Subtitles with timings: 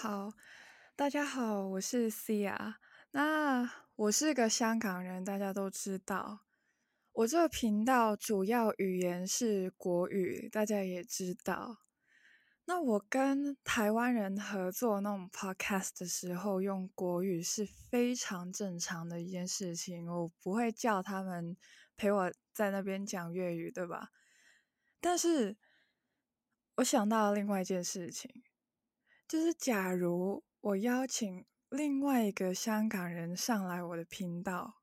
[0.00, 0.32] 好，
[0.94, 2.76] 大家好，我是 Cia。
[3.10, 6.44] 那我是个香港人，大家都知道。
[7.10, 11.78] 我这个频道主要语言是国语，大家也知道。
[12.66, 20.06] 那我跟台湾人合作那种 podcast 的时候，用国语是非常正常的一件事情。
[20.06, 21.56] 我不会叫他们
[21.96, 24.10] 陪我在那边讲粤语，对吧？
[25.00, 25.56] 但是
[26.76, 28.44] 我想到另外一件事情。
[29.28, 34.80] 就是假如我邀请另外一个香港人上来我的频道，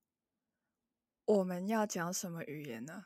[1.26, 3.06] 我们要讲什么语言呢？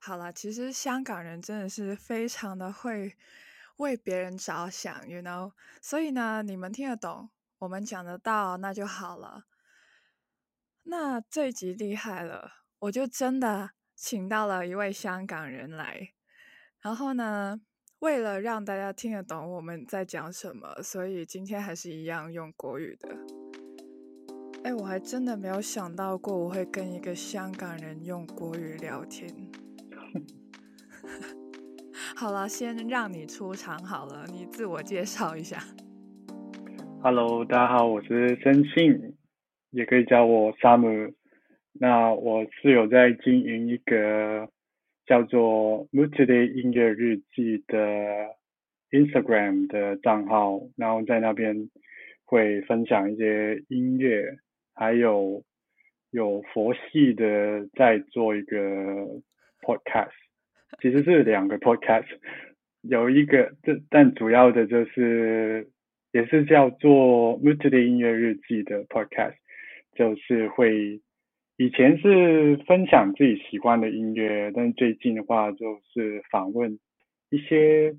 [0.00, 3.16] 好了，其实香港人真的是非常的会
[3.76, 9.44] 为别人着想，you know，所以呢，你们听得懂，我们讲得到，那就好了。
[10.82, 16.12] 那这一集厉害了，我就真的请到了一位香港人来，
[16.80, 17.60] 然后呢？
[18.02, 23.16] 为了让大家听得懂我们在讲什么，所以今天还是一样用国语的。
[24.64, 29.32] 哎，我还真的没有想到过我会跟一个香港人用国语聊天。
[32.16, 35.62] 好了，先让你出场好了，你自我介绍一下。
[37.04, 39.14] Hello，大家好，我是申信，
[39.70, 41.14] 也可以叫我 Summer。
[41.74, 44.50] 那我是有在经营一个。
[45.06, 47.78] 叫做 Mutoday 音乐日记的
[48.90, 51.68] Instagram 的账号，然后在那边
[52.24, 54.38] 会分享一些音乐，
[54.74, 55.42] 还有
[56.10, 58.58] 有佛系的在做一个
[59.60, 60.12] podcast，
[60.80, 62.06] 其实是两个 podcast，
[62.82, 65.68] 有一个这但主要的就是
[66.12, 69.34] 也是叫做 Mutoday 音乐日记的 podcast，
[69.94, 71.00] 就是会。
[71.56, 76.78] 以前是分享自己喜欢的音乐，但最近的话就是访问
[77.30, 77.96] 一些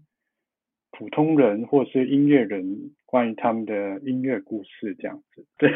[0.91, 5.45] 普通人或是音乐人，关于他们的音乐故事这样子。
[5.57, 5.71] 对，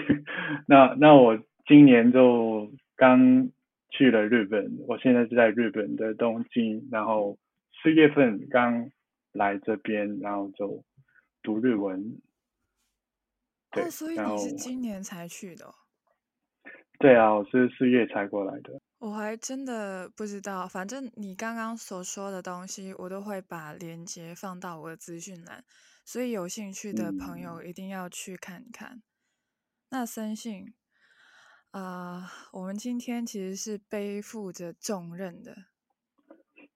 [0.67, 3.49] 那那我今年就刚
[3.89, 7.37] 去了日本，我现在是在日本的东京，然后
[7.81, 8.89] 四月份刚
[9.31, 10.83] 来这边，然后就
[11.41, 12.19] 读日文。
[13.71, 15.65] 对，所以你是今年才去的。
[16.99, 18.81] 对啊，我是四月才过来的。
[18.97, 25.63] 我还真的不知道，反正你刚刚所说的东西，我都会把链接放到我的资讯栏，
[26.03, 29.03] 所以有兴趣的朋友一定要去看看。
[29.89, 30.73] 那森信，
[31.69, 35.55] 啊，我们今天其实是背负着重任的。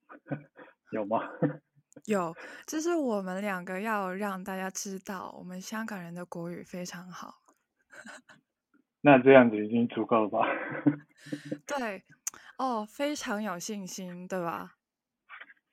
[0.94, 1.18] 有吗？
[2.06, 2.36] 有，
[2.68, 7.42] 就是我们两个要让大家知道，我们香港人的国语非常好。
[9.04, 10.48] 那这样子已经足够了吧？
[11.66, 12.04] 对，
[12.58, 14.76] 哦，非常有信心，对吧？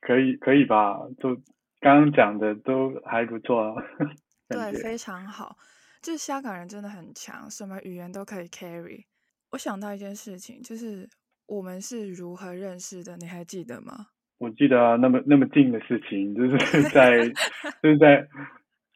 [0.00, 0.96] 可以，可以吧？
[1.18, 1.34] 就
[1.80, 3.82] 刚刚讲的都还不错啊。
[4.48, 5.56] 对，非常好。
[6.00, 9.04] 就是香港人真的很强，什么语言都可以 carry。
[9.50, 11.06] 我想到一件事情，就是
[11.46, 14.06] 我们是如何认识的，你还记得吗？
[14.38, 17.28] 我记得啊，那么那么近的事情，就是 在
[17.82, 18.26] 就是在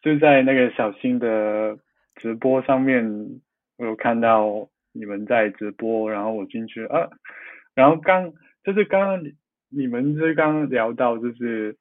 [0.01, 1.77] 就是在那个小新的
[2.15, 3.05] 直播上面。
[3.83, 7.11] 我有看到你们在直播，然后我进去啊，
[7.75, 8.33] 然后刚
[8.63, 9.21] 就是刚刚
[9.71, 11.77] 你们是刚刚聊到就是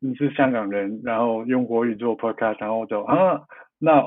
[0.00, 3.46] 你是香港人，然后用国语做 podcast，然后我就啊，
[3.78, 4.02] 那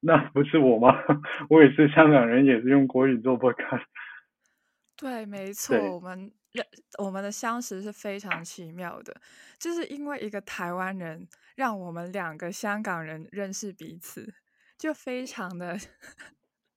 [0.00, 0.94] 那不是我吗？
[1.48, 3.84] 我也是香港人，也是用国语做 podcast。
[4.98, 6.62] 对，没错，我们认
[6.98, 9.16] 我们的相识是非常奇妙的，
[9.58, 14.34] 就是因为一个台湾人让我们两个香港人认识彼此，
[14.76, 15.78] 就非常的。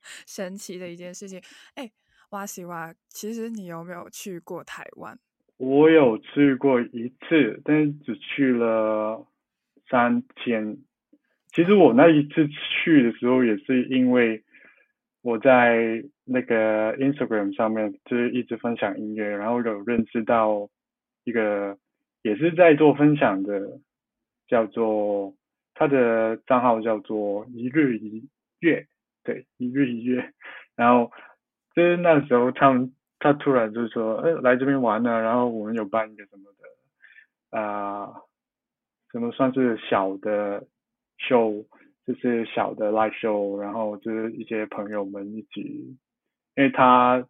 [0.28, 1.42] 神奇的一件事情，
[1.76, 1.92] 哎，
[2.32, 5.18] 哇西哇，其实你有没有去过台湾？
[5.58, 9.26] 我有去过一次，但是只去了
[9.90, 10.78] 三天。
[11.54, 14.44] 其实我那一次去的时候，也是因为
[15.22, 20.68] 我在那个 Instagram 上面就是一直分享音乐，然后有认识到
[21.24, 21.78] 一个
[22.24, 23.80] 也是在做分享的，
[24.48, 25.36] 叫做
[25.76, 28.28] 他的账号叫做一日一
[28.60, 28.88] 月。
[29.24, 30.34] 对，一日一月，
[30.76, 31.12] 然后
[31.76, 36.52] 就是那时候他们他突然就说，哎，来这边玩呢，然后我们有办一个什么
[37.52, 38.14] 的，啊，
[39.12, 40.68] 什么算是小的
[41.18, 41.66] show，
[42.06, 45.96] 就是小的 live show，然后就是一些朋友们一起，
[46.56, 47.26] 因为他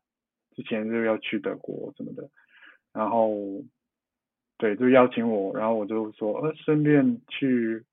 [0.55, 2.29] 之前就要去德国什么的，
[2.91, 3.63] 然后
[4.57, 7.83] 对，就邀请我，然后我就说，呃，顺便去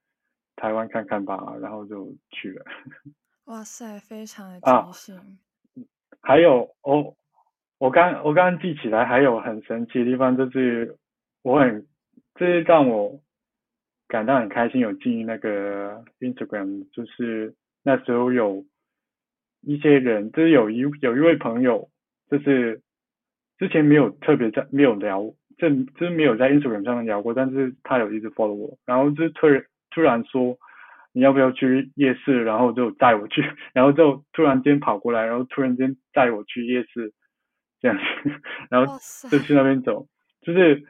[0.57, 2.65] 台湾看看吧，然后就去了。
[3.51, 5.39] 哇塞，非常的即兴。
[6.23, 7.17] 还有，我
[7.79, 10.97] 我刚我刚刚记起来，还有很神奇的地方，就是
[11.43, 11.85] 我很，
[12.37, 13.21] 这是让我
[14.07, 18.65] 感到很开心，有经营那个 Instagram，就是那时候有
[19.63, 21.91] 一些人，就是有一有一位朋友，
[22.31, 22.81] 就是
[23.59, 25.23] 之前没有特别在没有聊，
[25.59, 25.69] 就
[25.99, 30.57] 就是没有在 Instagram 上面聊过，但是他有一直 follow 我，然后就突然突然说
[31.13, 33.43] 你要不要去夜市，然后就带我去，
[33.73, 37.13] 然后就突然间跑过来，然后突然间带我去夜市
[37.81, 38.03] 这样子，
[38.71, 38.99] 然后
[39.31, 40.07] 就去那边走，
[40.43, 40.83] 就是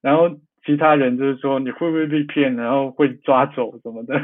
[0.00, 0.38] 然后。
[0.66, 4.14] 其他人就是说你会不会被骗，然后会抓走什么的。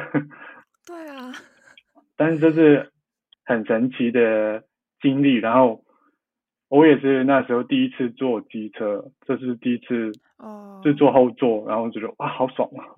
[0.88, 1.30] 对啊。
[2.16, 2.90] 但是这是
[3.44, 4.64] 很神奇的
[5.02, 5.84] 经历，然后
[6.68, 12.88] 我也是那时候第一次坐机车，这是第一次哦，就坐后座，然后觉得哇好爽啊。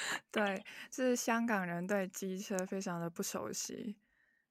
[0.32, 3.96] 对，是香港人对机车非常的不熟悉，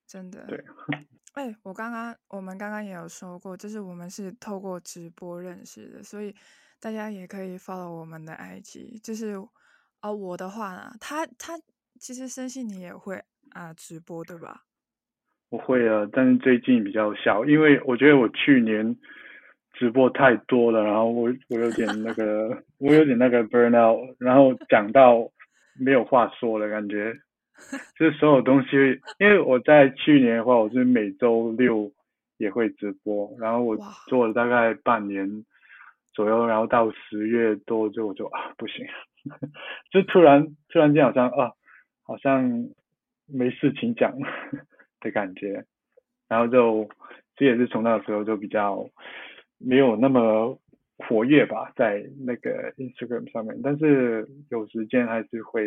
[0.06, 0.46] 真的。
[0.48, 0.64] 对。
[1.34, 6.36] 哎，我刚刚我们刚刚也有说过，就是我们是透过直播认识的，所以。
[6.80, 9.34] 大家也可以 follow 我们的 IG，就是
[10.00, 11.60] 啊，我的话呢，他他
[12.00, 13.20] 其实深信你也会
[13.50, 14.62] 啊直播对吧？
[15.50, 18.96] 我会啊，但是最近比较少，因为我觉得我去年
[19.74, 25.28] 直播太多了，然后我我有点那个，我有点那个 burn out，然后讲到
[25.80, 27.14] 没有话说了感觉，
[27.98, 28.78] 就是所有东西，
[29.20, 31.92] 因为我在去年的话，我是每周六
[32.38, 33.78] 也会直播，然后我
[34.08, 35.46] 做了大概半年。
[36.14, 38.88] 左右，然后到十月多就我就啊不行，
[39.94, 41.52] 就突然突然间好像啊
[42.02, 42.42] 好像
[43.28, 44.18] 没事情讲
[45.00, 45.64] 的感觉，
[46.28, 46.90] 然后就
[47.36, 48.90] 这也是从那个时候就比较
[49.60, 50.58] 没有那么
[50.98, 55.64] 活跃吧，在那个 Instagram 上面，但是有时间还是会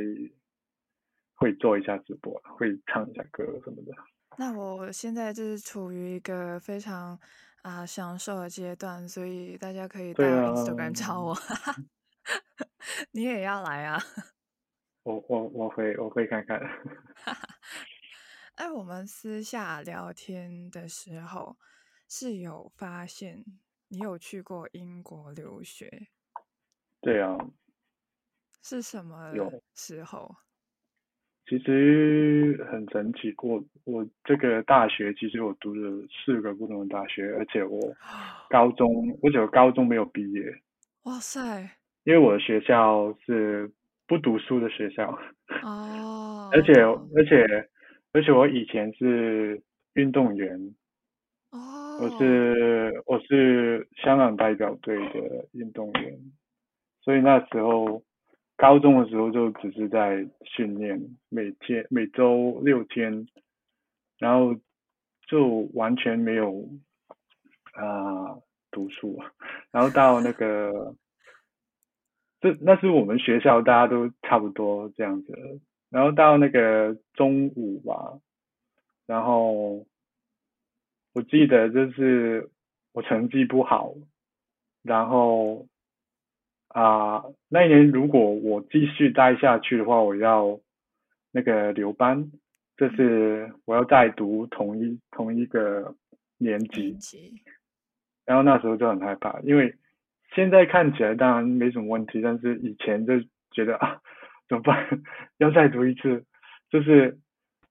[1.34, 3.92] 会做一下直播，会唱一下歌什么的。
[4.38, 7.18] 那我现在就是处于一个非常。
[7.62, 11.36] 啊，享受的阶段，所以大家可以到 Instagram 找我，
[13.12, 14.00] 你也要来啊？
[15.04, 16.58] 我我我会我会看看。
[18.56, 21.58] 哎，我们私下聊天的时候
[22.08, 23.44] 是有发现
[23.92, 26.06] 你有去过英国留学？
[27.02, 27.36] 对啊。
[28.62, 29.32] 是什么
[29.74, 30.36] 时候？
[31.46, 37.80] 其实很神奇，我我这个大学其实我读了四个不同的大学，而且我
[38.48, 38.88] 高中
[39.22, 40.42] 我只有高中没有毕业。
[41.04, 41.40] 哇塞！
[42.04, 43.70] 因为我的学校是
[44.06, 45.18] 不读书的学校。
[45.62, 46.48] 哦。
[46.52, 47.44] 而且而且
[48.12, 49.60] 而且我以前是
[49.94, 50.74] 运动员。
[52.00, 52.10] 哦。
[52.10, 56.18] 我是我是香港代表队的运动员，
[57.02, 58.02] 所以那时候。
[58.56, 61.00] 高中的时候就只是在训练，
[61.30, 63.26] 每天每周六天，
[64.18, 64.54] 然后
[65.26, 66.68] 就完全没有
[67.72, 68.36] 啊
[68.70, 69.18] 读书，
[69.70, 70.94] 然后到那个，
[72.42, 75.32] 这那是我们学校大家都差不多这样子，
[75.88, 78.18] 然后到那个中午吧，
[79.06, 79.86] 然后
[81.12, 82.50] 我记得就是
[82.92, 83.94] 我成绩不好，
[84.82, 85.66] 然后。
[86.72, 90.60] 啊，那一年如果我继续待下去的话，我要
[91.32, 92.30] 那个留班，
[92.76, 95.96] 就是我要再读同一同一个
[96.38, 96.96] 年级。
[98.24, 99.74] 然后那时候就很害怕，因为
[100.32, 103.14] 现在看起来当然没什么问题，但是以前就
[103.50, 104.00] 觉得 啊，
[104.48, 105.02] 怎么办？
[105.38, 106.24] 要再读一次，
[106.70, 107.18] 就是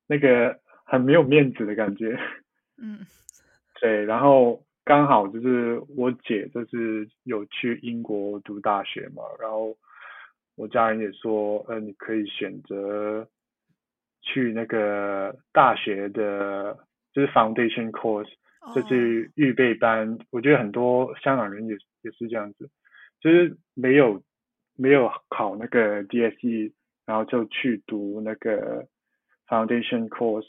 [0.08, 2.20] 那个很没有面子的感觉。
[2.76, 3.00] 嗯。
[3.80, 4.64] 对，然后。
[4.86, 9.78] 刚好就是我姐就是有去英国读大学嘛，然后
[10.56, 13.28] 我家人也说，呃，你可以选择
[14.24, 16.76] 去那个大学的，
[17.14, 18.32] 就是 foundation course，
[18.74, 20.18] 就是预备班。
[20.32, 22.68] 我觉得很多香港人也也是这样子，
[23.22, 24.24] 就是没有
[24.76, 26.74] 没有考那个 DSE，
[27.06, 28.88] 然后就去读那个
[29.48, 30.48] foundation course，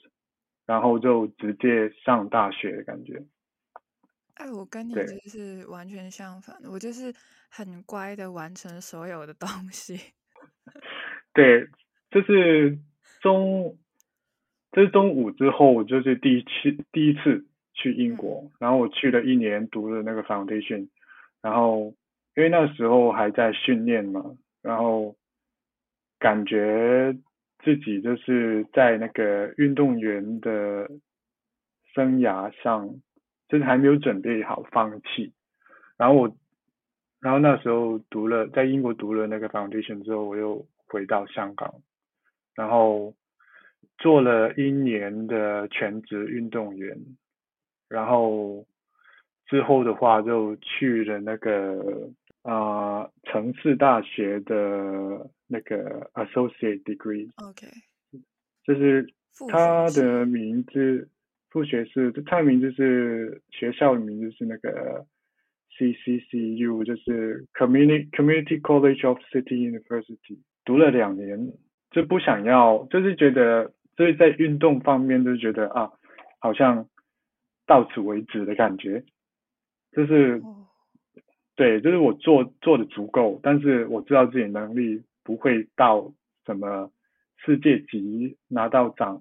[0.70, 3.20] 然后就直接上大学的感觉。
[4.34, 7.12] 哎，我跟你就是完全相反，我就是
[7.50, 9.98] 很乖的完成所有的东西。
[11.34, 11.66] 对，
[12.08, 12.78] 就是
[13.20, 13.76] 中，
[14.70, 20.88] 这是中午之后，就是第一次第一次去英国，然后我去了一年，读了那个 foundation，
[21.42, 21.92] 然后
[22.36, 25.16] 因为那时候还在训练嘛，然后
[26.20, 27.18] 感觉
[27.62, 30.88] 自己就是在那个运动员的
[31.94, 33.00] 生涯上。
[33.48, 35.32] 就是还没有准备好放弃，
[35.96, 36.36] 然后我，
[37.18, 41.82] 然后那时候读了在英国读了那个 foundation 之后，我又回到香港，
[42.54, 43.12] 然后
[43.98, 46.96] 做了一年的全职运动员，
[47.88, 48.64] 然后
[49.48, 52.08] 之后的话就去了那个
[52.42, 57.66] 啊、城市大学的那个 associate degree，OK，
[58.64, 61.08] 就是副学它士的名字
[61.50, 65.04] 副学士，他的名字是学校的名字是那个
[65.76, 71.52] CCCU，就是 Community Community College of City University，读了两年，
[71.90, 75.90] 就不想要，就是觉得就是在运动方面就觉得啊，
[76.38, 76.88] 好像
[77.66, 79.04] 到此为止的感觉，
[79.92, 80.68] 就是哦，
[81.56, 86.12] 对，就是我做做的足够，但是我知道自己能力不会到
[86.46, 86.90] 什么
[87.36, 89.20] 世界级拿到奖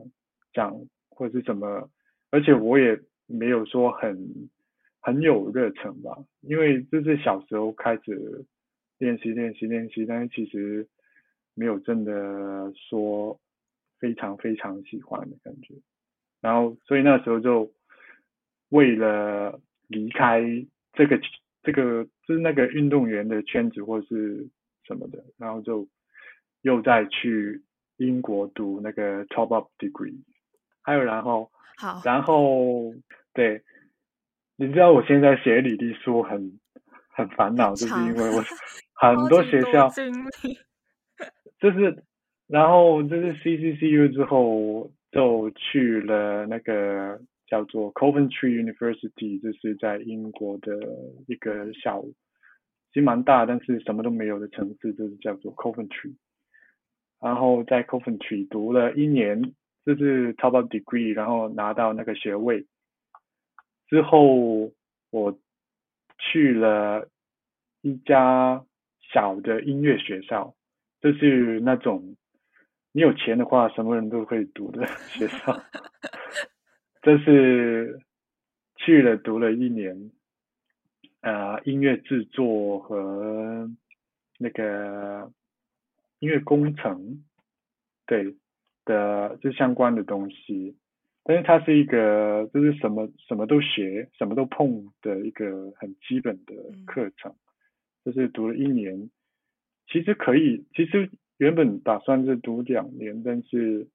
[0.54, 0.74] 奖
[1.10, 1.90] 或者是什么，
[2.32, 4.50] 而且我也没有说很
[5.02, 8.46] 很有热忱吧，因为就是小时候开始
[8.98, 10.88] 练习练习练习，但是其实
[11.56, 13.40] 没有真的说
[14.00, 15.76] 非常非常喜欢的感觉，
[16.40, 17.70] 然后所以那时候就
[18.70, 20.42] 为了离开
[20.94, 21.20] 这个
[21.64, 24.48] 这个就是那个运动员的圈子或是
[24.84, 25.88] 什么的，然后就
[26.62, 27.62] 又再去
[27.98, 30.22] 英国读那个 top up degree，
[30.82, 32.94] 还有然后好，然后
[33.34, 33.62] 对，
[34.56, 36.60] 你知道我现在写履历书很
[37.10, 38.44] 很烦恼，就是因为我
[38.94, 39.90] 很多学校
[41.60, 42.04] 就是，
[42.48, 50.72] 然后就是 CCCU 之后就去了那个叫做 Coventry University，就是在英国的
[51.28, 56.16] 一个小，其实蛮大，但是什么都没有的城市，就是叫做 Coventry。
[57.20, 59.42] 然后在 Coventry 读了一年，
[59.86, 62.66] 就是 top up degree，然后拿到那个学位。
[63.88, 64.72] 之后
[65.10, 65.40] 我
[66.20, 67.10] 去了
[67.82, 68.64] 一家
[69.12, 70.56] 小的音乐学校，
[71.02, 72.16] 就是那种
[72.92, 75.62] 你有钱的话，什么人都会读的 学校。
[77.10, 78.00] 就是
[78.76, 80.12] 去了读了一年，
[81.22, 83.68] 呃，音乐制作和
[84.38, 85.32] 那个
[86.20, 87.24] 音乐工程，
[88.06, 88.36] 对
[88.86, 90.78] 的，就相关的东西。
[91.24, 96.86] 但是它是一个就是什么什么都学、什么都碰的一个很基本的嗯。
[96.86, 97.34] 课程，
[98.06, 99.10] 就是读了一年，
[99.88, 103.88] 其实可以，其实原本打算是读两年，但是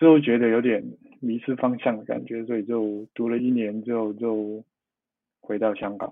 [0.00, 0.82] 最后觉得有点
[1.20, 4.64] 迷失方向的感觉，所以就读了一年之后就
[5.40, 6.10] 回到香港。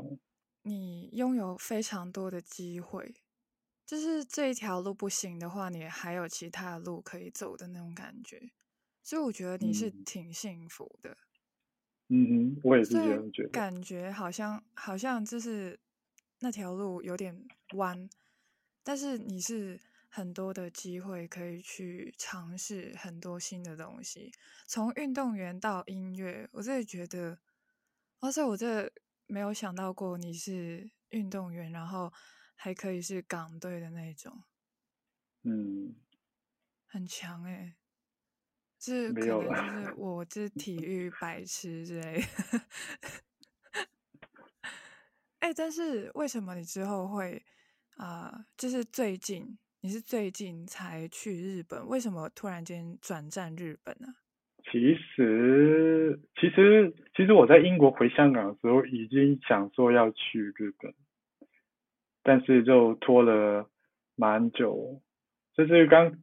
[0.62, 3.14] 你拥有非常多的机会，
[3.86, 8.50] 就是这一条路不行的话，你还有其他的路可以走的那种感觉。
[9.02, 11.16] 所以我觉得你是嗯挺幸福的，
[12.10, 13.48] 嗯哼，我也是这样觉得。
[13.48, 15.80] 感觉好像好像就是
[16.40, 17.42] 那条路有点
[17.72, 18.06] 弯，
[18.84, 24.32] 但是你是很多的机会可以去尝试很多新的东西，
[24.66, 27.38] 从运动员到音乐，我真的觉得，
[28.20, 28.90] 而且我这
[29.26, 32.12] 没有想到过你是运动员，然后
[32.54, 34.44] 还可以是港队的那种，
[35.42, 35.94] 嗯，
[36.86, 37.76] 很强诶、
[38.78, 39.94] 这可能就 是。
[39.96, 42.26] 我这体育白痴之类的。
[45.40, 47.44] 哎、但是为什么你之后会
[47.96, 54.08] 啊、呃就是最近你是最近才去日本，为什么突然间转战日本呢、
[54.64, 60.92] 其实，其实，其实我在英国回香港的时候，已经想说要去日本，
[62.24, 63.70] 但是就拖了
[64.16, 65.00] 蛮久。
[65.54, 66.18] 就是刚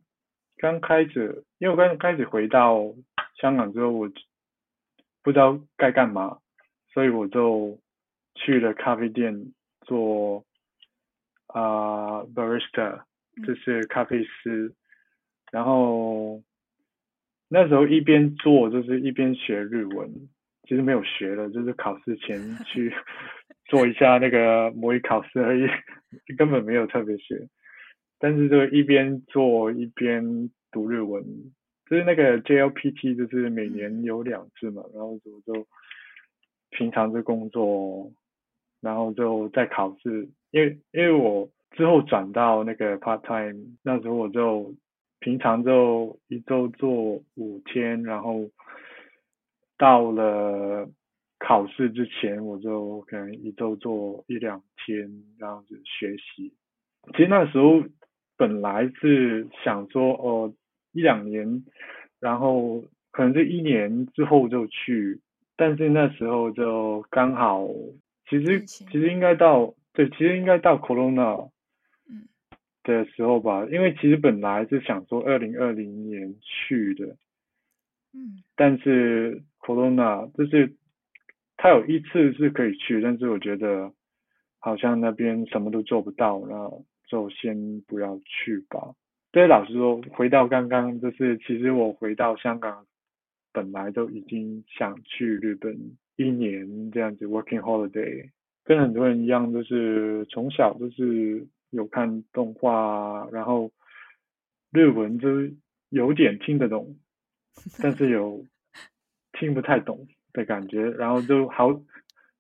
[0.58, 2.94] 刚开始，因为我刚开始回到
[3.40, 4.12] 香港之后，我
[5.24, 6.40] 不知道该干嘛，
[6.92, 7.80] 所以我就
[8.36, 9.54] 去了咖啡店
[9.86, 10.46] 做
[11.48, 13.04] 啊、barista，
[13.44, 14.74] 就嗯是咖啡师，
[15.52, 16.42] 然后
[17.50, 20.30] 那时候一边做就是一边学日文，
[20.64, 22.94] 其实没有学了，就是考试前 去
[23.66, 25.68] 做一下那个模拟考试而已，
[26.38, 27.48] 根本没有特别学。
[28.18, 31.24] 但是就一边做一边读日文，
[31.90, 35.68] 就是那个 JLPT，就是每年有两次嘛，然后我就
[36.72, 38.12] 平常就工作，
[38.82, 44.74] 然后就在考试，因为因为我之后转到那个 part time，那时候我就
[45.20, 46.90] 平常就一周做
[47.36, 48.50] 五天，然后
[49.78, 50.90] 到了
[51.38, 56.54] 考试之前，我就可能一周做一两天，然后就学习。
[57.12, 57.84] 其实那时候
[58.38, 60.54] 本来是想说，哦，
[60.94, 61.64] 一两年，
[62.20, 65.20] 然后可能这一年之后就去，
[65.56, 67.68] 但是那时候就刚好，
[68.30, 71.52] 其实其实应该到对，其实应该到 Corona 嗯
[72.86, 77.18] 的时候吧，因为其实本来是想说二零二零年去的，
[78.14, 80.74] 嗯但是 Corona 就是
[81.58, 83.92] 他有一次是可以去，但是我觉得
[84.60, 86.72] 好像那边什么都做不到，那
[87.08, 88.94] 就先不要去吧。
[89.32, 92.86] 对，老实说，回到刚刚，就是其实我回到香港，
[93.52, 95.78] 本来都已经想去日本
[96.16, 98.30] 一年这样子 working holiday，
[98.64, 103.72] 跟很多人一样，就是从小就是有看动画，然后
[104.72, 105.30] 日文就
[105.90, 106.98] 有点听得懂，
[107.80, 108.46] 但是有
[109.34, 111.74] 听不太懂的感觉，然后就好，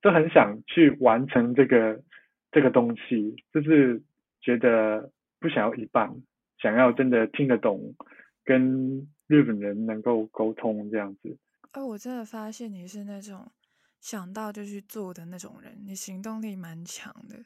[0.01, 2.03] 就很想去完成这个
[2.51, 4.01] 这个东西，就是
[4.41, 6.15] 觉得不想要一半。
[6.57, 7.95] 想要真的听得懂，
[8.43, 11.37] 跟日本人能够沟通这样子。
[11.71, 13.51] 哎，我真的发现你是那种
[13.99, 17.37] 想到就去做的那种人，你行动力蛮强的。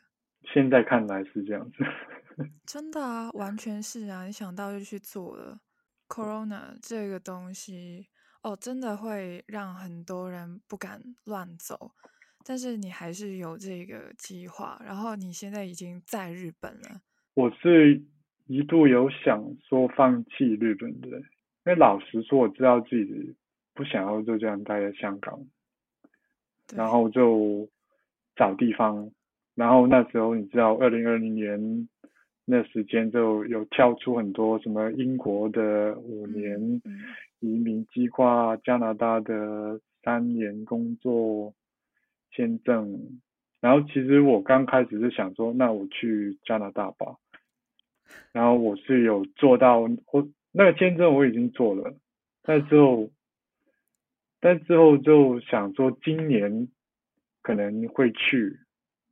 [0.43, 1.84] 现在看来是这样子。
[2.65, 5.60] 真的啊，完全是啊，你想到就去做了。
[6.08, 8.08] Corona 这个东西，
[8.41, 11.91] 哦，真的会让很多人不敢乱走，
[12.46, 17.01] 但是你还是有这个计划，然后你现在已经在日本了。
[17.34, 18.03] 我是。
[18.51, 23.36] 一度有想说放弃日本的，因为老实说，我知道自己
[23.75, 25.39] 不想要就这样待在香港，
[26.74, 27.69] 然后就
[28.36, 29.12] 找地方，
[29.60, 31.89] 然后那时候你知道，二零二零年
[32.46, 36.82] 那时间就有跳出很多什么英国的五年
[37.42, 41.54] 移民计划、加拿大的三年工作
[42.32, 43.20] 签证，
[43.60, 47.18] 然后其实我刚开始是想说，那我去加拿大吧。
[48.32, 49.89] 然后我是有做到，我
[50.54, 51.94] 那个签证我已经做了，
[52.44, 53.10] 但之后，
[54.39, 56.70] 但之后就想说今年
[57.42, 58.58] 可能会去，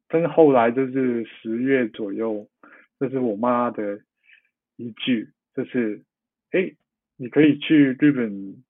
[0.08, 2.48] 但是后来就是十月左右，
[3.00, 4.02] 这是我妈的
[4.76, 6.04] 一句，就是
[6.52, 6.74] 哎，
[7.18, 8.64] 你可以去日本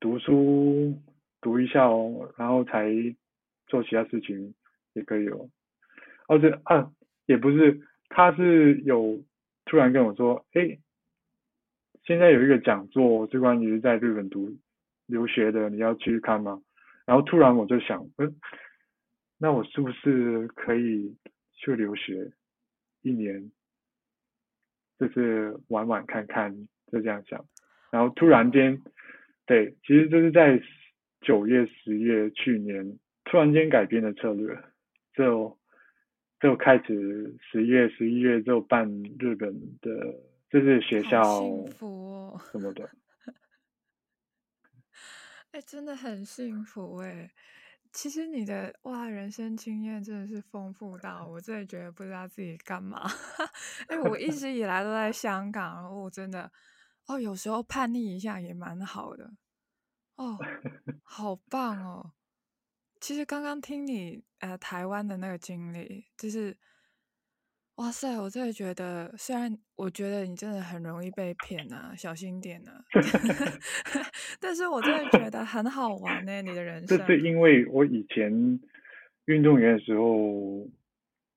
[0.00, 1.00] 读书
[1.40, 2.90] 读一下哦，然后才
[3.66, 4.54] 做其他事情
[4.92, 5.48] 也可以哦，
[6.28, 6.90] 哦这啊
[7.26, 9.22] 也不是，他是有。
[9.66, 10.76] 突然跟我说：“哎，
[12.04, 14.58] 现在有一个讲座是关于在日本读
[15.06, 16.60] 留学的，你要去看吗？”
[17.06, 18.36] 然后突然我就想，嗯，
[19.44, 21.14] 那我是不是可以
[21.52, 22.32] 去留学
[23.02, 23.52] 一年，
[24.98, 27.44] 就是玩玩看看，就这样想。
[27.90, 28.82] 然后突然间，
[29.44, 30.58] 对，其实就是在
[31.20, 34.58] 九月、十月去年，突然间改变了策略，
[35.12, 35.58] 就。
[36.40, 38.86] 就开始十月、十一月就办
[39.18, 40.14] 日本的，
[40.50, 41.40] 就是学校
[42.50, 42.90] 什么的。
[45.52, 47.30] 哎，真的很幸福哎！
[47.94, 53.08] 其实你的哇，人生经验真的是丰富到我真的觉得不知道自己干嘛。
[53.86, 56.50] 哎，我一直以来都在香港，然后我真的
[57.06, 59.32] 哦，有时候叛逆一下也蛮好的
[60.16, 60.36] 哦，
[61.04, 62.12] 好棒哦！
[63.00, 66.58] 其实刚刚听你呃台湾的那个经历，就是
[67.76, 72.84] 哇塞，我真的觉得，虽然我觉得你真的很容易被骗啊，小心点啊
[74.40, 76.96] 但是我真的觉得很好玩呢，你的人生。
[76.98, 78.60] 这是因为我以前
[79.26, 80.68] 运动员的时候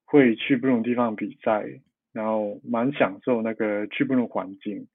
[0.06, 1.64] 会去不同地方比赛，
[2.14, 4.88] 然后蛮享受那个去不同环境，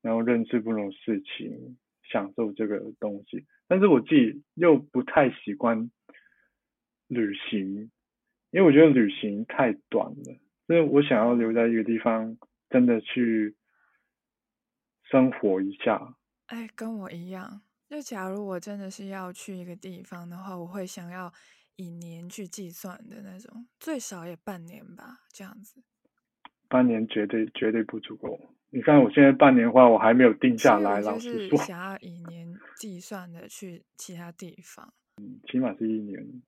[0.00, 1.76] 然后认识不同事情。
[2.08, 5.90] 享受这个东西，但是我自己又不太习惯
[7.08, 7.90] 旅行，
[8.52, 12.36] 因为我觉得旅行太短了，所以我想要留在一个地方，
[12.70, 13.56] 真的去
[15.04, 16.16] 生活一下。
[16.46, 17.62] 哎，跟我一样。
[17.88, 21.32] 就假如我真的是要去一个地方的话，我会想要
[21.76, 25.82] 以年去计算的那种，最少也半年吧，这样子。
[26.68, 28.38] 半年绝对绝对不足够。
[28.70, 31.56] 你看，我现在半年的话我还没有定下来，老实说。
[31.58, 36.42] 想要以年计算的去其他地方，嗯，起码是一年。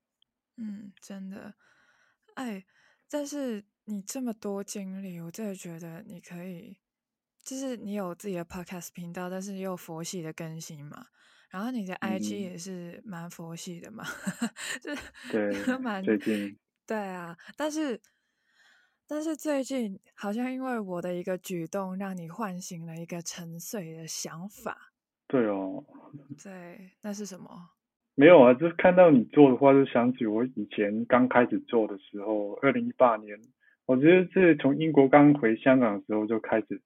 [0.57, 1.55] 嗯，真的，
[2.35, 2.65] 哎，
[3.09, 6.77] 但是你这么多经历，我真的觉得你可以，
[7.43, 11.07] 就是你有自己的 podcast 频道，但是又佛系的更新嘛，
[11.51, 14.05] 然后你的 IG 也是蛮佛系的嘛，
[14.81, 14.95] 就
[15.33, 18.01] 对，蛮最近，对啊，但是。
[19.11, 24.93] 但是最近好像因为我的一个举动，让你唤醒了一个沉睡的想法。
[25.27, 25.83] 对哦。
[26.45, 27.71] 对，那是什么？
[28.15, 33.41] 没有啊，就是看到你做的话，就想起我以前刚开始做的时候，二零一八年，
[33.89, 36.81] 我觉得是从英国刚回香港的时候就开始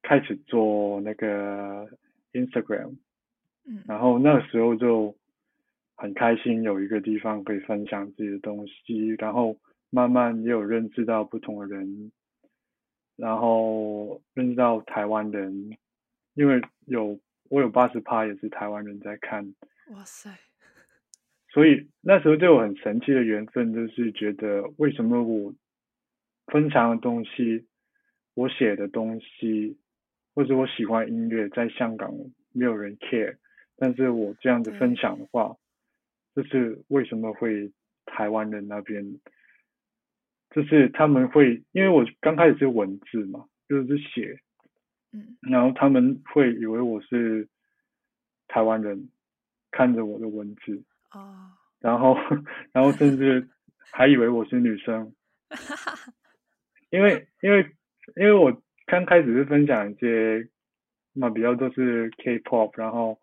[0.00, 1.88] 开始做那个
[2.32, 2.96] Instagram，
[3.66, 5.16] 嗯，然后那时候就
[5.96, 9.58] 很开心有一个地方可以分享自己的东西，然后。
[9.90, 12.12] 慢慢也有认识到不同的人，
[13.16, 15.78] 然后认识到台湾人，
[16.34, 17.18] 因为有
[17.48, 19.54] 我有八十趴也是台湾人在看，
[19.92, 20.28] 哇塞！
[21.58, 25.52] 所以那时候就有很神奇的缘分，就是觉得为什么我
[26.46, 27.66] 分享的东西，
[28.34, 29.76] 我写的东西，
[30.36, 32.14] 或者我喜欢音乐，在香港
[32.52, 33.38] 没有人 care，
[33.76, 35.56] 但是我这样子分享的话，
[36.36, 37.72] 就是为什么会
[38.06, 39.18] 台湾人那边，
[40.50, 44.38] 就是他们会，因为我刚开始是文字嘛，就是写，
[45.10, 47.48] 嗯，然后他们会以为我是
[48.46, 49.08] 台湾人，
[49.72, 50.84] 看着我的文字。
[51.12, 52.16] 哦，然后，
[52.72, 53.48] 然后甚至
[53.92, 55.12] 还以为我是女生，
[56.90, 57.60] 因为因为
[58.16, 60.48] 因为我刚开始是分享一些，
[61.12, 63.18] 那比较都是 K-pop，然后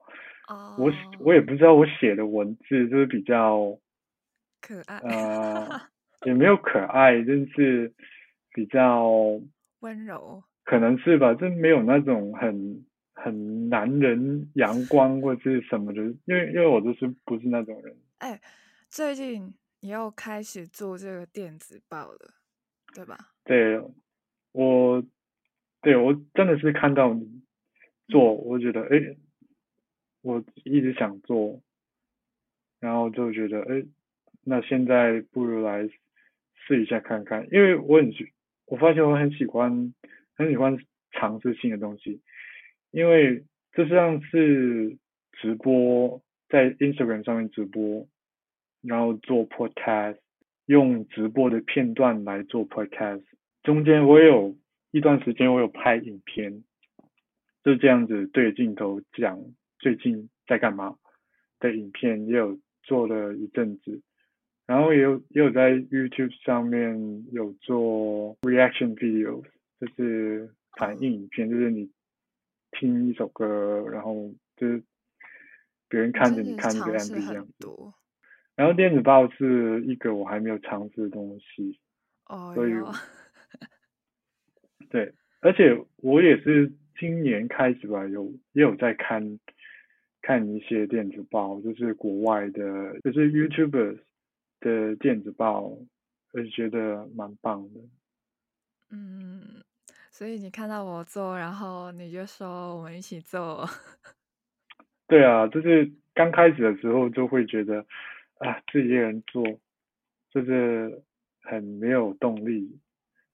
[0.77, 3.77] 我我也不知道我写的文字就是比较
[4.61, 5.81] 可爱，呃，
[6.25, 7.93] 也没有可爱，就是
[8.53, 9.09] 比较
[9.81, 12.85] 温柔，可能是吧，就没有那种很。
[13.15, 17.97] 很男人阳光或者是什么的，因为因为我就是不是那种人。
[18.19, 18.39] 哎，
[18.89, 22.19] 最近你又开始做这个电子报了，
[22.93, 23.17] 对吧？
[23.45, 23.81] 对，
[24.51, 25.03] 我
[25.81, 27.41] 对我真的是看到你
[28.09, 29.17] 做，我觉得哎，
[30.21, 31.61] 我一直想做，
[32.79, 33.85] 然后就觉得哎，
[34.43, 35.89] 那现在不如来
[36.67, 38.33] 试一下看看，因为我很喜，
[38.65, 39.93] 我发现我很喜欢
[40.35, 40.77] 很喜欢
[41.11, 42.21] 尝试新的东西。
[42.95, 44.97] 因为这像是
[45.33, 48.07] 直播，在 Instagram 上面直播，
[48.81, 50.15] 然后做 podcast，
[50.65, 53.25] 用直播的片段来做 podcast。
[53.63, 54.55] 中间我有
[54.91, 56.63] 一段时间我有拍影片，
[57.65, 59.41] 就这样子对着镜头讲
[59.77, 60.95] 最近在干嘛
[61.59, 64.01] 的影片，也有做了一阵子，
[64.65, 69.43] 然后也有也有在 YouTube 上面有做 reaction videos，
[69.81, 71.91] 就是反应影片，就是你。
[72.79, 74.83] 听一首歌，然后就是
[75.87, 77.53] 别人看着你看一个样子这样子。
[78.55, 81.77] 然后电子报是一个我还没有尝试的东西，
[82.25, 82.71] 哦，所以
[84.89, 89.39] 对，而且我也是今年开始吧，有也有在看
[90.21, 93.99] 看一些电子报，就是国外的，就是 YouTubers
[94.61, 95.77] 的电子报，
[96.31, 97.81] 我觉得蛮棒的。
[98.89, 99.64] 嗯。
[100.17, 103.67] 所以你看到我做，然后你就说我们一起做。
[105.07, 107.85] 对啊，就是刚开始的时候就会觉得
[108.37, 109.43] 啊，自己一个人做
[110.31, 111.03] 就是
[111.41, 112.79] 很没有动力。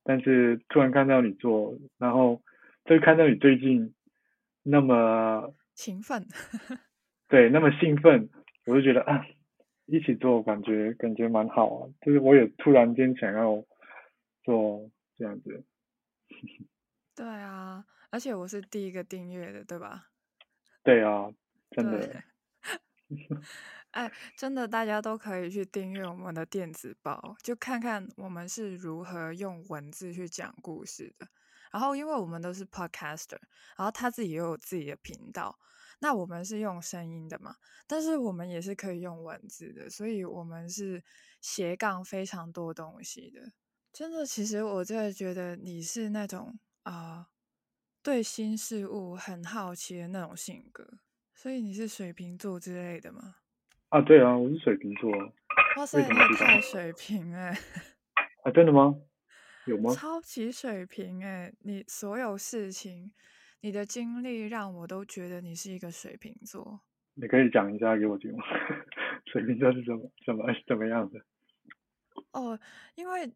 [0.02, 2.42] 但是突然看到你做，然后
[2.84, 3.94] 就看到你最近
[4.64, 6.26] 那么勤奋，
[7.30, 8.28] 对，那么兴奋，
[8.66, 9.24] 我就觉得啊，
[9.86, 11.88] 一起做感觉感觉蛮好啊。
[12.04, 13.64] 就是我也突然间想要
[14.42, 15.62] 做这样子。
[17.22, 20.10] 对啊，而且我是第一个订阅的，对吧？
[20.82, 21.30] 对啊，
[21.70, 22.24] 真的。
[23.92, 31.28] 哎，真的，大家都可以去订阅我们的电子报，就看看我们是如何用文字去讲故事的。
[31.70, 33.38] 然后，因为我们都是 podcaster，
[33.76, 35.56] 然后他自己也有自己的频道，
[36.00, 37.54] 那我们是用声音的嘛，
[37.86, 41.04] 但是我们也是可以用文字的，所以我们是
[41.40, 43.52] 斜杠非常多东西的。
[43.92, 46.58] 真的，其实我真的觉得你是那种。
[46.84, 47.28] 啊，
[48.02, 50.98] 对新事物很好奇的那种性格，
[51.34, 53.36] 所以你是水瓶座之类的吗？
[53.90, 55.10] 啊，对啊，我是水瓶座。
[55.76, 57.56] 哇塞，你太水瓶哎！
[58.44, 58.94] 啊，真的吗？
[59.66, 59.94] 有 吗？
[59.94, 61.52] 超级水瓶哎！
[61.60, 63.12] 你所有事情，
[63.60, 66.80] 你的经历让我都觉得你是一个水瓶座。
[67.14, 68.42] 你可以讲一下给我听吗？
[69.30, 71.20] 水瓶座是怎么怎么怎么样的？
[72.32, 72.58] 哦，
[72.96, 73.32] 因为。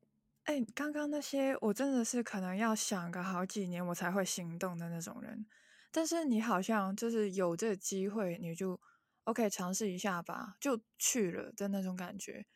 [0.47, 5.45] 哎，刚刚那些我真的是可能要想个好几年我才会行动的那种人，
[5.91, 8.81] 但是你好像就是有这个机会，你就
[9.25, 12.47] OK 尝试一下吧，就去了的那种感觉。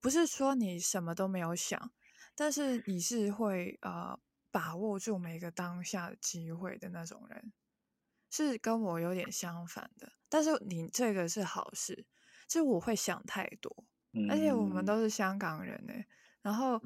[0.00, 1.92] 不是说你什么都没有想，
[2.34, 4.18] 但是你是会呃
[4.50, 7.52] 把握住每个当下的机会的那种人，
[8.28, 10.14] 是跟我有点相反的。
[10.28, 12.06] 但是你这个是好事，
[12.48, 13.84] 就我会想太多，
[14.28, 15.92] 而且我们都是香港人呢。
[16.42, 16.80] 然后，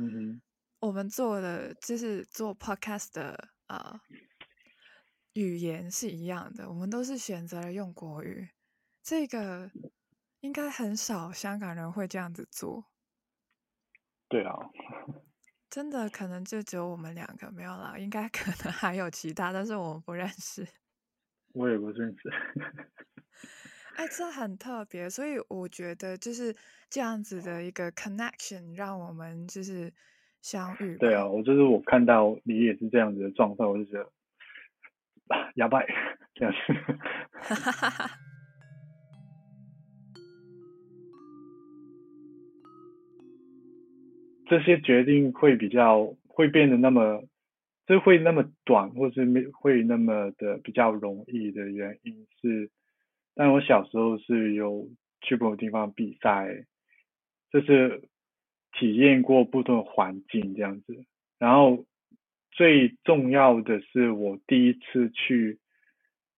[0.80, 4.00] 我们做的就是做 podcast 的啊，
[5.34, 8.50] 语言是一样的，我们都是选择了用国语。
[9.02, 9.70] 这个
[10.40, 12.86] 应该很少香港人会这样子做。
[14.28, 14.54] 对啊，
[15.70, 20.66] 真的可能就只有我们两个没有了，应该可能还有其他，但是我们不认识。
[21.52, 22.30] 我也不认识。
[23.96, 26.54] 哎，这很特别，所以我觉得就是
[26.90, 29.92] 这样子的一个 connection，让我们就是
[30.42, 30.96] 相遇。
[30.98, 34.04] 对啊，我就是我看到你也是这样子的状态，我就觉得
[35.28, 35.80] 啊，哑巴
[36.34, 36.58] 这样子。
[44.46, 47.24] 这些决定会比较会变得那么，
[47.86, 52.70] 就会那么短，或是没会那么的比较容易的原因是，
[53.34, 54.88] 但我小时候是有
[55.20, 56.66] 去不同地方比赛，
[57.50, 58.08] 就是
[58.72, 61.04] 体验过不同的环境这样子，
[61.38, 61.84] 然后
[62.50, 65.58] 最重要的是我第一次去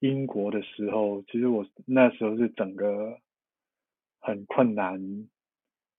[0.01, 3.19] 英国的时候，其实我那时候是整个
[4.21, 5.29] 很困难，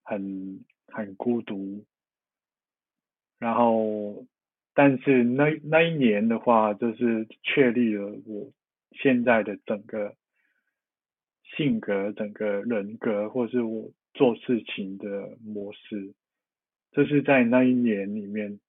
[0.04, 1.86] 很很孤独。
[3.40, 4.26] 然后，
[4.74, 8.52] 但是那那一年的话，就是确立了我
[8.92, 10.16] 现在的整个
[11.56, 16.14] 性格、整个人格，或是我做事情的模式，
[16.92, 18.60] 这是在那一年里面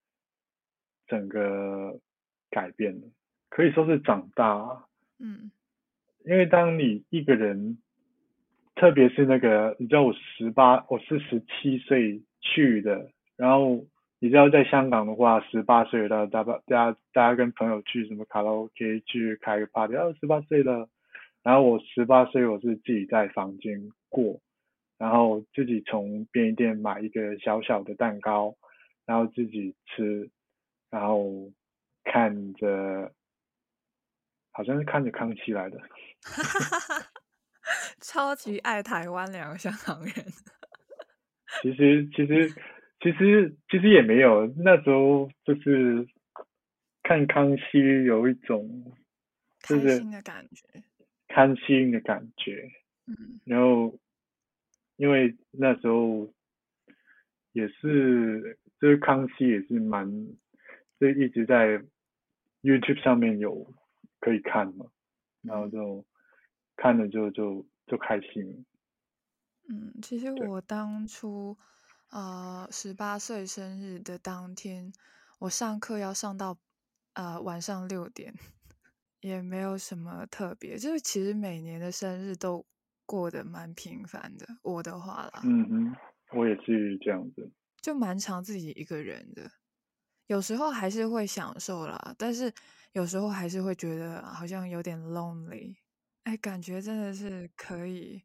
[1.07, 1.99] 整个
[2.51, 3.09] 改变了，
[3.49, 4.87] 可以说是长大。
[5.19, 5.51] 嗯，
[6.25, 7.79] 因为当你一个人，
[8.75, 13.85] 特别是那个，你知道我十八，我是十七岁去的，然后。
[14.21, 20.89] 你知道在香港的话，十八岁了，大家大家大家跟朋友去什么卡拉 OK 去开个 party，啊，十八岁了。
[21.43, 24.41] 然后我十八岁，我是自己在房间过，
[24.99, 28.57] 然后自己从便利店买一个小小的蛋糕，
[29.07, 30.31] 然后自己吃，
[30.91, 31.51] 然后
[32.05, 33.13] 看着，
[34.53, 35.81] 好像是看着康熙来的。
[38.01, 40.13] 超级爱台湾两个香港人。
[41.63, 42.53] 其 实其实。
[43.01, 46.05] 其实其实也没有，那时候就是
[47.05, 48.93] 看康熙有一种
[49.61, 50.83] 开心的感觉，
[51.39, 52.69] 开心的感觉。
[53.07, 53.39] 嗯。
[53.45, 53.99] 然后
[54.97, 56.33] 因为那时候
[57.53, 60.11] 也是，就是康熙也是蛮，
[60.99, 61.81] 就一直在
[62.63, 63.73] YouTube 上面有
[64.19, 64.87] 可以看嘛，
[65.43, 66.05] 然后就
[66.77, 68.65] 看了就就就开心。
[69.69, 71.57] 嗯，其实我当初。
[72.11, 74.91] 呃，十八岁生日的当天，
[75.41, 76.57] 我上课要上到
[77.13, 78.33] 呃晚上六点，
[79.21, 82.65] 也没有什么特别，就是其实每年的生日都
[83.07, 84.47] 过得蛮平凡的。
[84.63, 85.97] 我的话啦，嗯哼，
[86.39, 87.51] 我也是这样子，
[87.81, 89.51] 就蛮常自己一个人的，
[90.27, 92.53] 有时候还是会享受啦，但是
[92.93, 95.77] 有时候还是会觉得好像有点 lonely，
[96.25, 98.23] 哎，感觉真的是可以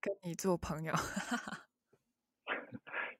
[0.00, 0.94] 跟你做朋友。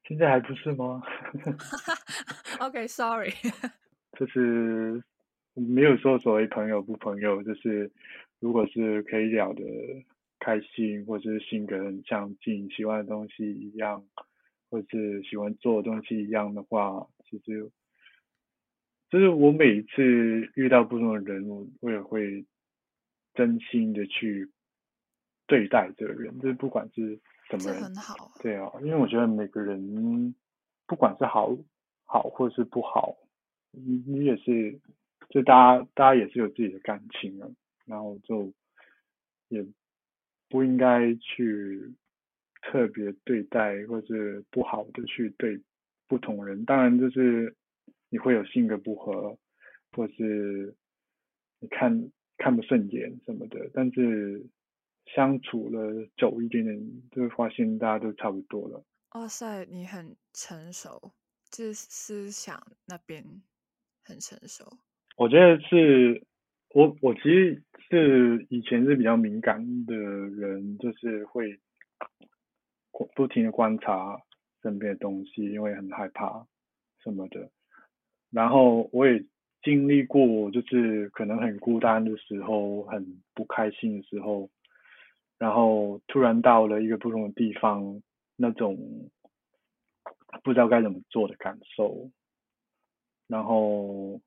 [0.05, 1.01] 现在还不是吗？
[2.59, 3.31] OK，Sorry，
[4.19, 5.01] 就是
[5.53, 7.91] 没有说所谓朋友不朋友，就是
[8.39, 9.63] 如果是可以聊的
[10.39, 14.05] 开心，或者是性格很相近，喜欢的东西一样，
[14.69, 17.69] 或者是喜欢做的东西一样的话，其实
[19.09, 22.45] 就是我每一次遇到不同的人，我我也会
[23.33, 24.49] 真心的去
[25.47, 27.19] 对待这个人，就是不管是。
[27.49, 28.31] 这很好。
[28.41, 30.33] 对啊，因为我觉得每个人，
[30.87, 31.55] 不管是好，
[32.05, 33.15] 好或是不好，
[33.69, 34.79] 你你也是，
[35.29, 37.49] 就大家大家也是有自己的感情啊，
[37.85, 38.53] 然后就
[39.49, 39.65] 也
[40.49, 41.93] 不应该去
[42.61, 45.61] 特别对待或者不好的去对
[46.07, 46.65] 不同人。
[46.65, 47.55] 当然就是
[48.09, 49.37] 你会有性格不合，
[49.91, 50.75] 或是
[51.59, 54.45] 你看看不顺眼什么的，但是。
[55.05, 56.79] 相处了久一点点，
[57.11, 58.85] 就会发现大家都差不多了。
[59.15, 61.11] 哇塞，你很成熟，
[61.51, 63.21] 就是思想那边
[64.05, 64.65] 很成熟。
[65.15, 66.23] 我觉得是，
[66.73, 71.59] 我我其实是以前是比较敏感的人，就是会
[73.15, 74.19] 不停的观察
[74.61, 76.47] 身边的东西，因为很害怕
[77.03, 77.49] 什么的。
[78.31, 79.23] 然后我也
[79.61, 84.49] 经历过，就是可能很孤单的时候，很不开心的时候。
[85.37, 88.01] 然后突然到了一个不同的地方，
[88.37, 89.11] 那种
[90.41, 92.09] 不知道该怎么做的感受，
[93.27, 94.21] 然后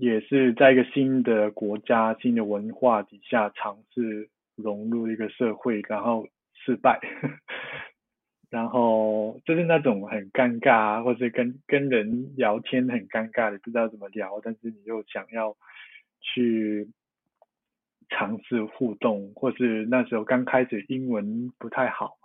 [0.00, 6.98] 也是在一个新的国家、新的文化底下尝试融入一个社会，然后失败，
[8.50, 15.56] 然后就是那种很尴尬，或者跟跟人聊天很尴尬，你不知道怎么聊，但是你又想要
[16.20, 16.88] 去。
[18.12, 22.18] 尝试互动，或是那时候刚开始英文不太好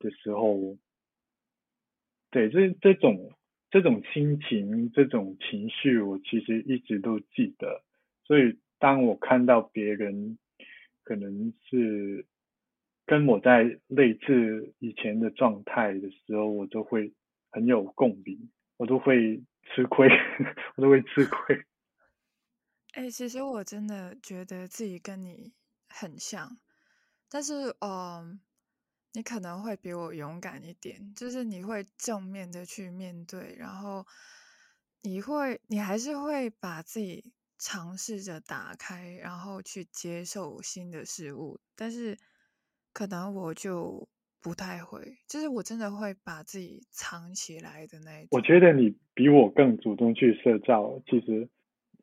[0.00, 0.76] 的时候，
[2.32, 3.30] 对，这这种
[3.76, 7.84] 这种心情、这种情绪，我其实一直都记得。
[8.24, 10.38] 所以当我看到别人
[11.04, 12.24] 可能是
[13.04, 17.12] 跟我在类似以前的状态的时候，我都会
[17.50, 19.42] 很有共鸣，我都会
[19.74, 20.08] 吃亏，
[20.76, 21.62] 我都会吃亏。
[22.94, 25.52] 哎，其实我真的觉得自己跟你
[25.86, 26.56] 很像，
[27.30, 28.40] 但是，嗯，
[29.16, 34.04] 你可能会比我勇敢一点，就是你会正面的去面对，然后
[35.00, 41.58] 你会，你还是会把自己尝试着打开，然后去接受新的事物。
[41.74, 42.18] 但是
[42.92, 44.06] 可能我就
[44.42, 48.28] 不太会，就是我真的会把自己藏起来的那一种。
[48.32, 51.00] 我觉得你比我更主动去社交。
[51.06, 51.48] 其实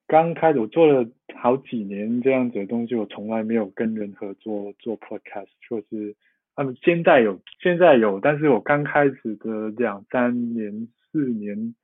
[0.08, 1.08] 刚开始我做了
[1.40, 6.18] 好几年这样子的东西，我从来没有跟人合作做 podcast，或是。
[6.56, 11.76] 他们现在有，现在有，但是我刚开始的两三年、四年，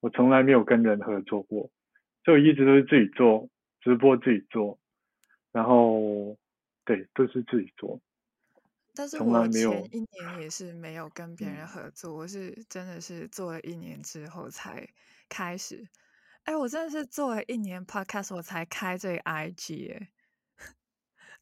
[0.00, 1.70] 我从来没有跟人合作过，
[2.22, 3.48] 就一直都是自己做
[3.80, 4.78] 直播，自己做，
[5.50, 6.36] 然后
[6.84, 8.00] 对，都是自己做。
[8.94, 14.86] 但是我前一年也是没有跟别人合作，我是真的是做了一年之后才
[15.30, 15.88] 开始。
[16.44, 20.08] 哎，我真的是做了一年 podcast，我才开这个 IG 哎。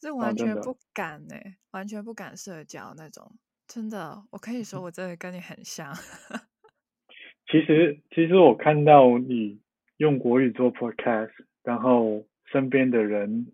[0.00, 1.36] 这完全不敢呢，
[1.72, 3.36] 完全不敢社交那种，
[3.66, 5.94] 真的，我可以说我真的跟你很像。
[7.50, 9.60] 其实，其实我看到你
[9.98, 11.32] 用国语做 podcast，
[11.62, 13.52] 然后身边的人，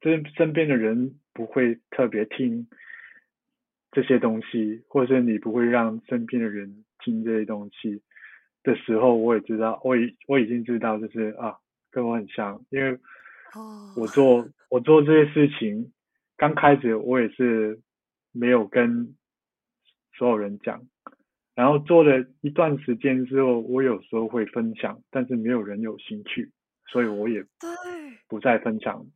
[0.00, 2.66] 就是身边的人不会特别听
[3.92, 8.02] 这些东西，或者是你不会让身边的人听这些东西
[8.62, 11.58] 的时候，我也知道，我已我已经知道，就是啊，
[11.90, 12.98] 跟我很像，因为。
[13.96, 15.92] 我做我做这些事情，
[16.36, 17.80] 刚开始我也是
[18.32, 19.16] 没有跟
[20.16, 20.86] 所有人讲，
[21.54, 26.52] 然后做了一段时间之后，我有时候会分享，但是没有人有兴趣，
[26.86, 27.70] 所以我也对
[28.28, 29.06] 不再分享。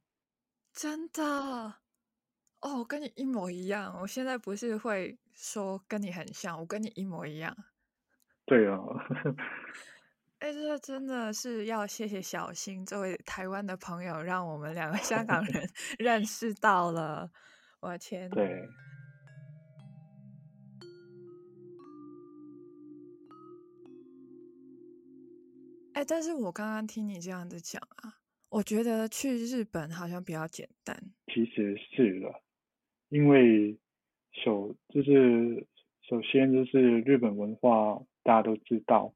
[0.72, 1.22] 真的
[2.60, 3.94] 哦，我跟你一模一样。
[4.00, 7.54] 我现在不是会说跟你很像，我跟你一模一样。
[8.46, 8.78] 对啊。
[10.42, 17.30] 哎，这真的是要谢谢小新这位台湾的朋友，让我们两个香港人 认识到了。
[17.78, 18.28] 我的天！
[18.28, 18.68] 对。
[25.92, 31.00] 哎，但是我刚刚听你这样子讲啊，我觉得去日本好像比较简单。
[31.32, 32.42] 其实是的，
[33.10, 33.78] 因为
[34.44, 35.68] 首就是
[36.00, 39.14] 首先就是日本文化大家都知道。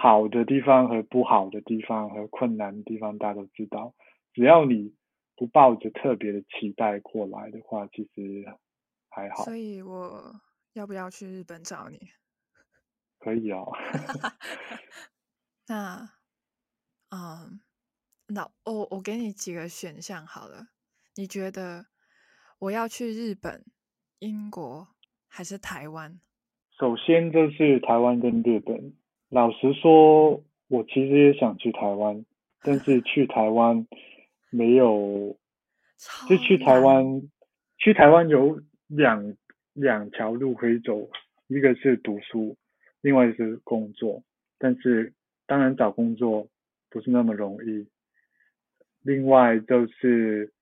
[0.00, 3.96] 好的地方和不好的地方和困难的地方，大家都知道。
[4.32, 4.94] 只要你
[5.34, 8.44] 不抱着特别的期待过来的话，其实
[9.08, 9.42] 还好。
[9.42, 10.40] 所以我
[10.74, 11.98] 要不要去日本找你？
[13.18, 13.72] 可以哦。
[15.66, 16.10] 那，
[17.10, 17.60] 嗯，
[18.28, 20.68] 那我我给你几个选项好了。
[21.16, 21.86] 你觉得
[22.60, 23.64] 我要去日本、
[24.20, 24.86] 英国
[25.26, 26.20] 还是台湾？
[26.78, 28.94] 首先就是台湾跟日本。
[29.30, 32.24] 老实说，我其实也想去台湾，
[32.62, 33.86] 但是去台湾
[34.50, 35.36] 没有，
[36.26, 37.22] 就去台湾，
[37.76, 39.36] 去台湾有两
[39.74, 41.10] 两条路可以走，
[41.46, 42.56] 一个是读书，
[43.02, 44.22] 另外是工作。
[44.56, 45.12] 但是
[45.46, 46.48] 当然找工作
[46.88, 47.86] 不是那么容易。
[49.02, 50.52] 另外就是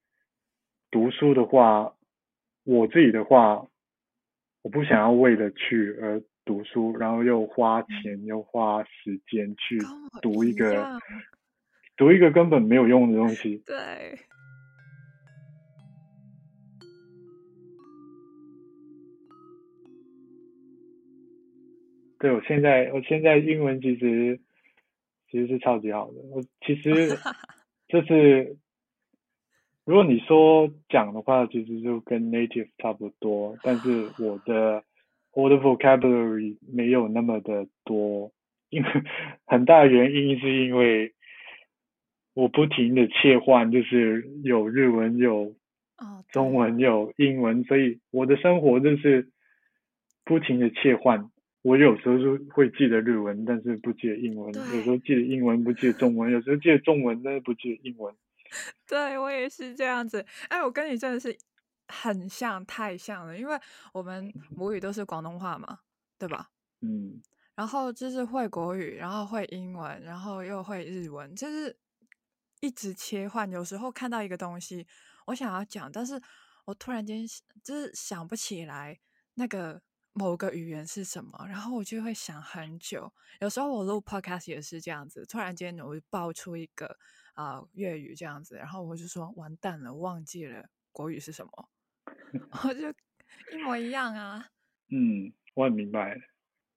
[0.91, 1.95] 读书的话，
[2.65, 3.65] 我自己的话，
[4.61, 6.21] 我不想要为了去而。
[6.47, 9.77] 读书，然后又花钱又花时间去
[10.21, 10.97] 读一个
[11.97, 13.61] 读一个根本没有用的东西。
[13.65, 14.17] 对，
[22.17, 24.39] 对我现在我现在英文其实
[25.29, 26.21] 其实是超级好的。
[26.31, 27.17] 我其实
[27.89, 28.55] 就是
[29.83, 34.83] 如果你说讲的话，其实就跟 native 差不多，但是我的。
[35.37, 38.31] 我的 vocabulary 没有那么的多，
[38.69, 38.89] 因为
[39.45, 41.13] 很大原因是因为
[42.33, 45.53] 我不停的切换，就是有日文有
[46.31, 49.29] 中文有英文，所以我的生活就是
[50.25, 51.29] 不停的切换。
[51.61, 58.11] 我有时候是会记得日文，但是不记得英文；有时候记得英文，不记得中文；有时候记得中文，但是不记得英文。
[58.89, 60.25] 对我也是这样子。
[60.49, 61.37] 哎，我跟你真的是。
[61.87, 63.59] 很像，太像了，因为
[63.93, 65.79] 我们母语都是广东话嘛，
[66.17, 66.51] 对吧？
[66.81, 67.21] 嗯。
[67.55, 71.75] 然后就是会国语，然后会英文，然后又会日文，就是
[72.59, 73.51] 一直切换。
[73.51, 74.85] 有时候看到一个东西，
[75.25, 76.21] 我想要讲，但是
[76.65, 77.25] 我突然间
[77.63, 78.99] 就是想不起来
[79.33, 79.81] 那个
[80.13, 83.11] 某个语言是什么，然后我就会想很久。
[83.39, 86.99] 有时候我录 podcast 也是这样子，突然间我爆出一个
[87.33, 91.69] 啊粤语这样子，然后我就说完蛋了，忘记了国语是什么。
[92.33, 92.89] 我就
[93.55, 94.45] 一模一样啊。
[94.89, 96.17] 嗯，我很明白。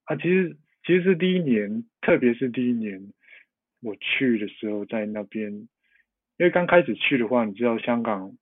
[0.05, 3.13] 啊，其实其实是第一年，特别是第一年
[3.81, 5.67] 我去的时候，在那边，因
[6.39, 8.35] 为刚开始去的话，你知道香港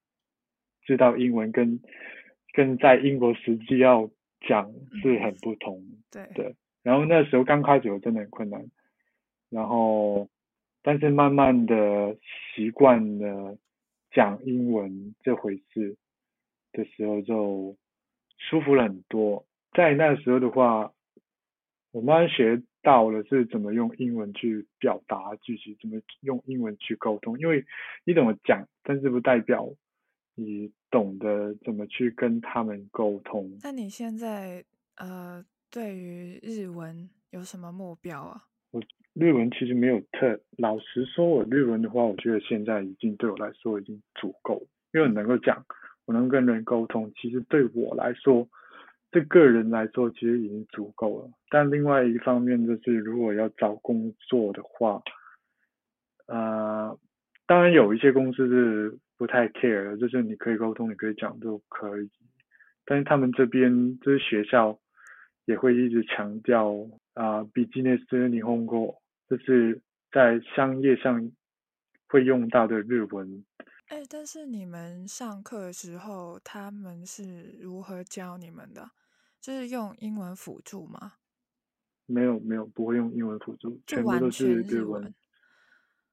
[0.83, 1.79] 知道英文跟
[2.53, 4.09] 跟在英国实际要
[4.47, 5.83] 讲是很不同。
[6.09, 8.65] 对对，然后那时候刚开始我真的很困难，
[9.49, 10.29] 然后
[10.81, 12.17] 但是慢慢的
[12.55, 13.57] 习惯了
[14.11, 15.95] 讲英文这回事
[16.71, 17.75] 的时候就
[18.37, 19.45] 舒服了很多。
[19.75, 20.91] 在那时候的话，
[21.91, 27.37] 我慢慢学到了是怎么用英文去表达句子，怎么用英文去沟通。
[27.39, 27.65] 因为
[28.05, 29.69] 你怎么讲，但是不代表
[30.35, 33.51] 你懂得怎么去跟他们沟通。
[33.63, 34.63] 那你现在
[34.95, 38.45] 呃，对于日文有什么目标啊？
[38.71, 38.81] 我
[39.13, 45.65] 日文其实没有特，老实说，我日文的话，我觉得现在已经对我来说已经足够，因为我能够讲，
[46.09, 48.49] 我能跟人沟通，其实对我来说。
[49.11, 51.29] 对个人来说，其实已经足够了。
[51.49, 55.01] 但另外一方面就是，如果要找工作的话，
[56.25, 56.97] 呃，
[57.45, 62.09] 当然有一些公司是不太 care，就是你可以沟通，你可以讲都可以。
[62.85, 64.79] 但是他们这边就是学校
[65.45, 66.73] 也会一直强调
[67.13, 68.31] 啊，business 日本
[68.67, 68.95] 語，
[69.29, 69.79] 就是
[70.11, 71.31] 在商业上
[72.07, 73.43] 会用到的日文。
[73.89, 78.91] 哎，但是你们上课的时候，他们是如何教你们的？
[79.41, 81.13] 就是用英文辅助吗？
[82.05, 85.11] 没有没有，不会用英文辅助，全部都是日文。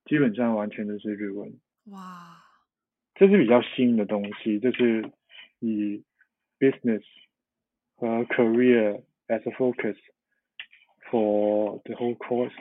[0.06, 1.60] 基本上完全都是日文。
[1.90, 2.42] 哇，
[3.14, 5.12] 这是比较新的东西，就是
[5.58, 6.02] 以
[6.58, 7.02] business
[7.96, 9.96] 和 career as a focus
[11.10, 12.54] for the whole course。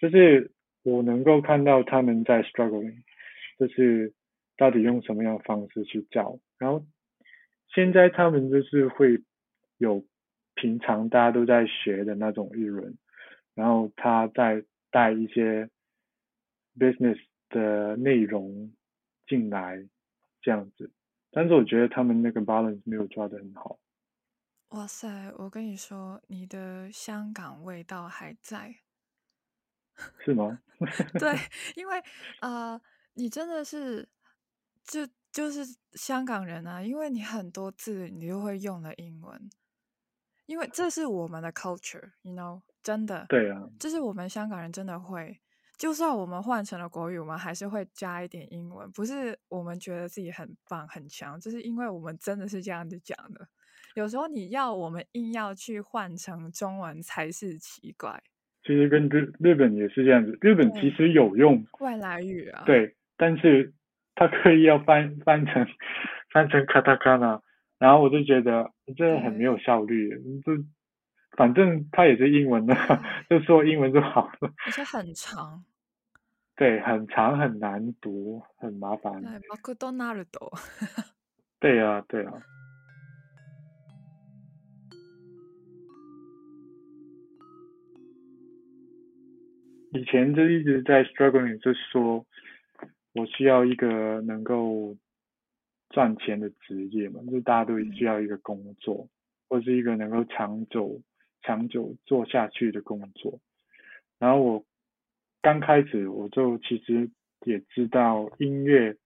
[0.00, 0.50] 就是
[0.82, 3.02] 我能够看到他们在 struggling，
[3.58, 4.14] 就是
[4.56, 6.38] 到底用什么样的方式去教。
[6.58, 6.84] 然后
[7.74, 9.22] 现在他们就是会。
[9.78, 10.06] 有
[10.54, 12.96] 平常大家都在学的那种日文，
[13.54, 15.68] 然后他再带一些
[16.78, 18.72] business 的内容
[19.26, 19.86] 进来，
[20.40, 20.90] 这样子。
[21.30, 23.78] 但是我觉得他们那个 balance 没有抓得很好。
[24.70, 28.76] 哇塞，我跟你说，你的香港味道还在。
[30.24, 30.58] 是吗？
[31.20, 31.34] 对，
[31.76, 32.02] 因为
[32.40, 32.80] 呃，
[33.12, 34.08] 你真的是
[34.86, 39.50] 就就是香港人啊，因为你很多字你就会用了英文。
[40.46, 43.26] 因为这是我们的 culture，you know，真的。
[43.28, 43.68] 对啊。
[43.80, 45.40] 这是我们香港人真的会，
[45.76, 48.88] 就算我们换成了国语，我们还是会加一点英文。
[48.92, 53.48] 不是我们觉得自己很棒很强，就是因为我们真的是这样子讲的。
[53.96, 58.22] 有时候你要我们硬要去换成中文才是奇怪。
[58.62, 62.62] 其实跟日日本也是这样子，日本其实有用外来语啊。
[62.64, 63.74] 对，但是
[64.16, 65.64] 他刻意要翻翻成
[66.32, 67.40] 翻成卡塔卡纳。
[67.78, 70.10] 然后我就觉得这很没有效率，
[70.44, 70.52] 就
[71.36, 72.74] 反正他也是英文的，
[73.28, 74.50] 就说英文就好了。
[74.64, 75.62] 而且很长。
[76.56, 79.22] 对，很长很难读，很麻烦。
[79.22, 80.50] 麦克多纳尔多。
[81.60, 82.32] 对啊，对啊。
[89.92, 92.24] 以前就一直在 struggling，就是说
[93.16, 94.96] 我需要一个能够。
[95.90, 99.08] 赚钱的职业嘛，就是大家都需要一个工作，
[99.48, 101.00] 或是一个能够长久、
[101.42, 103.38] 长久做下去的工作。
[104.18, 104.64] 然后我
[105.40, 107.08] 刚开始我就其实
[107.44, 108.96] 也知道音乐，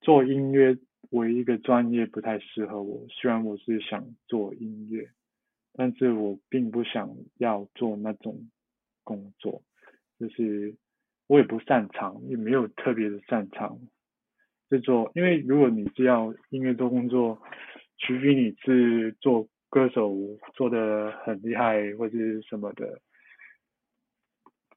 [0.00, 0.74] 做音乐
[1.10, 3.06] 为一个专业不太适合我。
[3.10, 5.10] 虽然我是想做音乐，
[5.74, 8.48] 但是我并不想要做那种
[9.04, 9.62] 工作，
[10.18, 10.74] 就是
[11.26, 13.78] 我也不擅长，也没有特别的擅长。
[14.70, 17.38] 是做，因为如果你是要音乐做工作，
[17.98, 20.16] 除非你是做歌手
[20.54, 22.16] 做的很厉害或者
[22.48, 23.00] 什么的，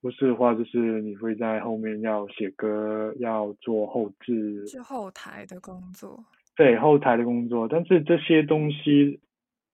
[0.02, 6.24] 不是的话就是你会在后面要写歌，要做后置，是后台的工作。
[6.56, 9.20] 对，后台的工作，但是这些东西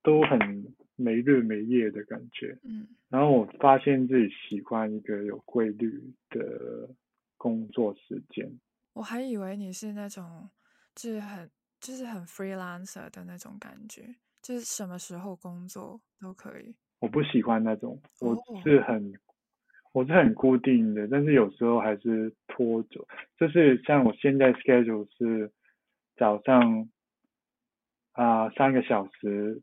[0.04, 0.40] 都很
[0.96, 2.58] 没日没夜的感觉。
[2.64, 2.88] 嗯。
[3.10, 6.90] 然后我发现自己喜欢一个有规律的
[7.38, 8.52] 工作时间。
[8.94, 10.50] 我还以为你是那种，
[10.96, 16.76] 就是很就是很 freelancer 的那种感觉，就是什么时候工作都可以。
[17.00, 19.14] 我不喜欢那种，我是很
[19.92, 23.06] 我是很固定的，但是有时候还是拖着。
[23.38, 25.52] 就是像我现在 schedule 是
[26.16, 26.90] 早上
[28.14, 29.62] 啊三个小时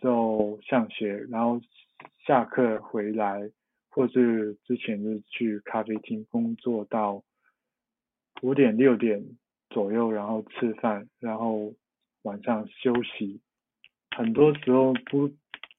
[0.00, 1.60] 就上学，然后
[2.26, 3.50] 下课回来，
[3.88, 7.22] 或是之前就去咖啡厅工作到。
[8.40, 9.20] 五点六点
[9.68, 11.74] 左右，然后吃饭，然后
[12.22, 13.40] 晚上休息。
[14.16, 15.28] 很多时候不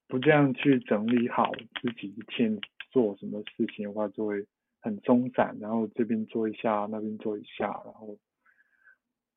[0.10, 2.60] 不这样去整理好自己一天
[2.92, 4.46] 做什么事情的话，就会
[4.82, 8.18] 很松散，然后这边做一下，那边做一下，然后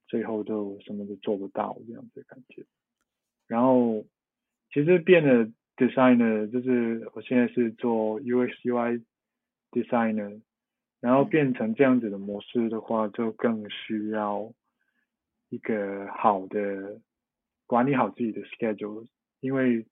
[0.08, 2.66] 最后就什么都做不到这样子感觉。
[3.46, 4.04] 然后
[4.72, 9.02] 其实变了 designer，就是我现在是做 UX UI
[9.70, 10.40] designer，
[11.00, 14.52] 然后变成这样子的模式的话，就更需要
[15.50, 17.00] 一个好的
[17.66, 19.06] 管理好自己的 schedule，
[19.40, 19.84] 因为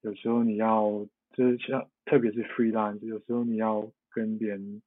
[0.00, 4.82] 有时候你要就是像特别是 freelance，有时候你要跟别人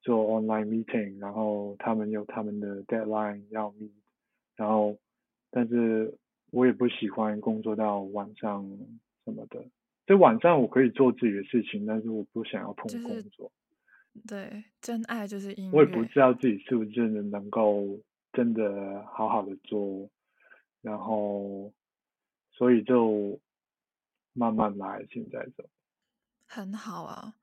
[0.00, 3.92] 做 online meeting，然后他们有他们的 deadline 要 meet，
[4.56, 4.98] 然后
[5.50, 6.14] 但是
[6.50, 8.64] 我也不喜欢工作到晚上
[9.24, 9.64] 什么的。
[10.06, 13.52] 就晚上我可以做自己的事情，但是我不想要碰工作。
[14.26, 15.78] 对，真爱就是音乐。
[15.78, 18.00] 我也不知道自己是不是真的能够
[18.32, 20.10] 真的好好的做，
[20.80, 21.72] 然后
[22.50, 23.38] 所以就
[24.32, 25.64] 慢慢来，现在就
[26.44, 27.34] 很好啊。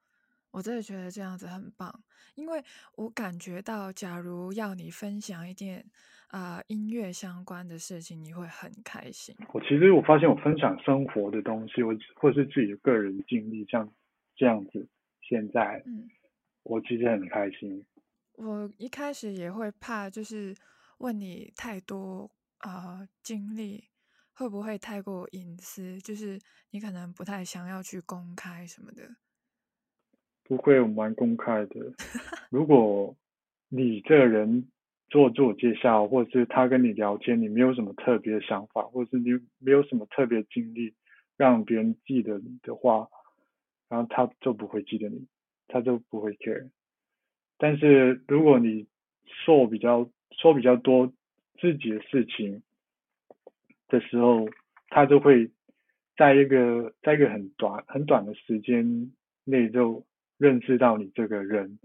[0.51, 2.03] 我真的觉得这样子很棒，
[2.35, 2.63] 因为
[2.95, 5.85] 我感觉到，假如要你分享一点
[6.27, 9.35] 啊音乐相关的事情，你会很开心。
[9.53, 13.91] 我其实我发现，我分享生活的东西，我或是自己的个人经历，像
[14.35, 14.87] 这样子，
[15.21, 16.09] 现在，嗯，
[16.63, 17.85] 我其实很开心。
[18.33, 20.55] 我一开始也会怕，就是
[20.99, 23.85] 问你太多啊经历，
[24.33, 25.99] 会不会太过隐私？
[26.01, 29.15] 就是你可能不太想要去公开什么的。
[30.43, 31.93] 不会，我蛮公开的。
[32.49, 33.17] 如果
[33.69, 34.69] 你这个人
[35.09, 40.93] 做自我介绍，或者是他跟你聊天，你没有什么特别的想法，或者是你没有什么特别经历
[41.37, 43.07] 让别人记得你的话，
[43.89, 45.27] 然后他就不会记得你，
[45.67, 46.69] 他就不会 care。
[47.57, 48.87] 但是如果你
[49.25, 51.11] 说比较说比较多
[51.59, 52.61] 自己的事情
[53.87, 54.49] 的时候，
[54.89, 55.51] 他就会
[56.15, 59.11] 在一个在一个很短很短的时间
[59.43, 60.05] 内就。
[60.39, 61.79] 认识到你这个人，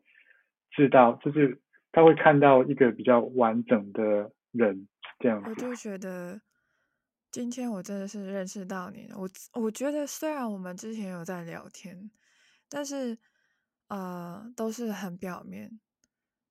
[0.73, 1.62] 知道就是
[1.93, 4.89] 他会看到一个比较完整的人
[5.21, 5.51] 这样子。
[5.51, 6.41] 我就觉得
[7.31, 9.19] 今天我真的是认识到你了。
[9.19, 12.11] 我我觉得虽然我们之前有在聊天，
[12.69, 13.19] 但是
[13.89, 15.79] 呃都是很表面。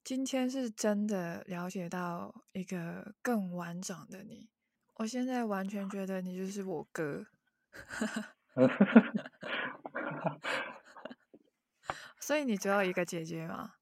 [0.04, 4.50] 今天是真的了解到一个更完整的你。
[4.96, 7.26] 我现在完全觉得你就是我哥。
[12.20, 13.74] 所以你只有一个姐姐吗？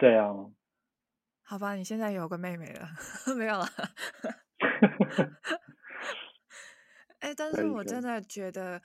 [0.00, 0.26] 对啊。
[1.42, 2.88] 好吧，你现在有个妹妹了，
[3.36, 3.66] 没有了。
[7.20, 8.80] 哎，但是我真的觉得，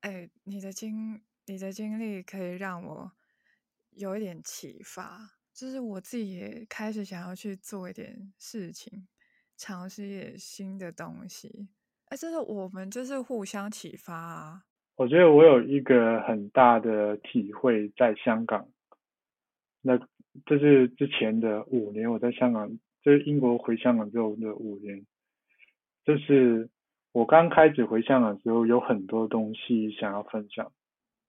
[0.00, 3.12] 哎，你的经你的经历可以让我
[3.92, 9.08] 有一点启发，就是我自己也开始想要去做一点事情，
[9.56, 11.70] 尝试一点新的东西。
[12.06, 14.64] 哎，真的，我们就是互相启发啊。
[14.96, 18.68] 我觉得我有一个很大的体会，在香港，
[19.80, 19.96] 那
[20.46, 25.04] 这是之前的五年，我在香港，就是英国回香港之后的五年，
[26.04, 26.68] 就是
[27.12, 30.72] 我刚开始回香港的时候，有很多东西想要分享。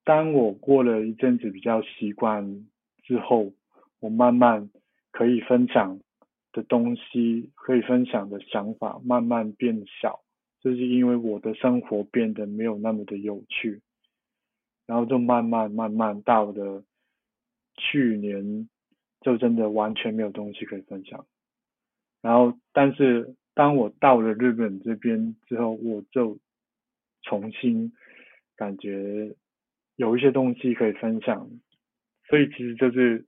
[0.05, 2.65] 当我过了一阵子比较习惯
[3.03, 3.53] 之后，
[3.99, 4.69] 我慢慢
[5.11, 5.99] 可以分享
[6.51, 10.21] 的东西，可以分享的想法慢慢变小。
[10.61, 13.81] 就是因为我的生活变得没有那么的有趣，
[14.87, 16.85] 然后就慢慢慢慢到了
[17.75, 18.69] 去年，
[19.23, 21.25] 就真的完全没有东西可以分享。
[22.21, 26.37] 然后，但是当我到了日本这边之后，我就
[27.23, 27.91] 重新
[28.55, 29.35] 感觉
[29.95, 31.49] 有一些东西可以分享。
[32.27, 33.25] 所以其实就是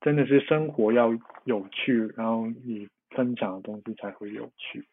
[0.00, 1.10] 真的是生活要
[1.44, 4.86] 有趣，然后你分享的东西才会有趣。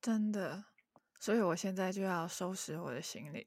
[0.00, 0.64] 真的，
[1.20, 3.44] 所以我现在就要收拾我的行李，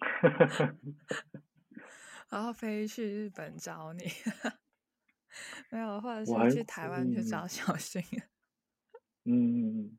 [2.30, 4.04] 然后飞去日本找你，
[5.70, 8.02] 没有，或者是去台湾去找小新。
[9.24, 9.96] 嗯，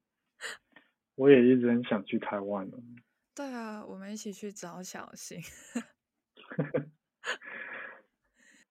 [1.15, 2.77] 我也一直很想去台湾呢。
[3.35, 5.39] 对啊，我们一起去找小新。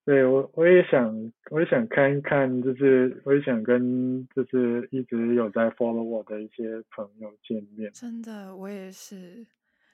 [0.05, 7.93] 对我，我也想，我也想看一看，就是我也想跟，就是一直有在 follow 我的一些朋友见面。
[7.93, 9.45] 真的，我也是，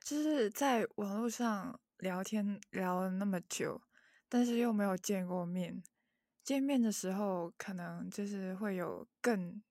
[0.04, 3.80] 就是在网络上聊天聊了那么久，
[4.28, 5.80] 但是又没有见过面。
[6.42, 9.62] 见面的时候，可能就是会有更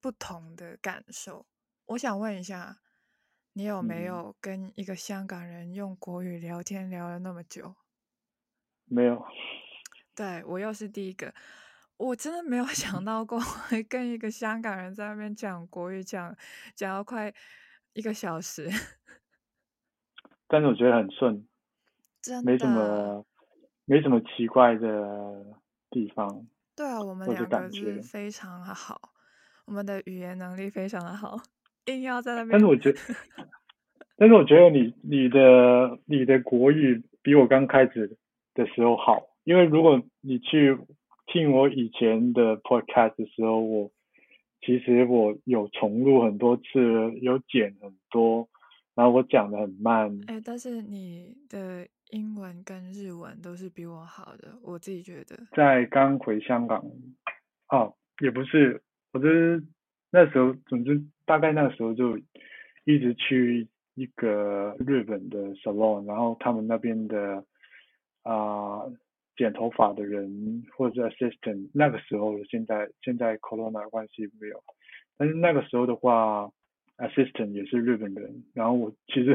[0.00, 1.44] 不同的感受。
[1.86, 2.78] 我想问一下，
[3.54, 7.74] 你有没有跟一个香港人用国语聊天聊了那么久？
[8.84, 9.26] 没有。
[10.14, 11.34] 对我又是第一个，
[11.96, 16.36] 我真的没有 想到过会跟一个香港人在那边讲国语，讲
[16.76, 17.34] 讲了快
[17.94, 18.70] 一个小时。
[20.46, 21.48] 但是我觉得很顺，
[22.22, 23.24] 真没什么
[23.84, 25.44] 没什么奇怪的
[25.90, 26.46] 地方。
[26.74, 28.98] 对啊，我们两个是非常的好。
[29.66, 31.36] 我们的语言能力非常的好，
[31.86, 32.50] 硬要在那边。
[32.50, 32.98] 但是我觉得，
[34.16, 38.16] 但是我觉得你你的你的国语比我刚开始
[38.54, 40.76] 的时候好，因为如果你去
[41.26, 43.90] 听我以前的 podcast 的时候，我
[44.60, 48.48] 其实我有重录很多次，有剪很多，
[48.94, 50.18] 然后我讲的很慢。
[50.26, 55.36] 哎，但是你的英文跟日文都是比我好的，我自己觉得。
[55.56, 56.84] 在刚回香港，
[57.68, 58.82] 哦，也不是，
[59.12, 59.62] 我是
[60.10, 62.18] 那时候，总之大概那个时候就
[62.84, 67.42] 一直去一个日本的 salon，然后他们那边的
[68.22, 68.82] 啊
[69.36, 74.62] 剪头发的人或者 assistant，那个时候现在现在 corona 关系没有，
[75.16, 76.50] 但是那个时候的话
[76.98, 79.34] ，assistant 也是日本人，然后我其实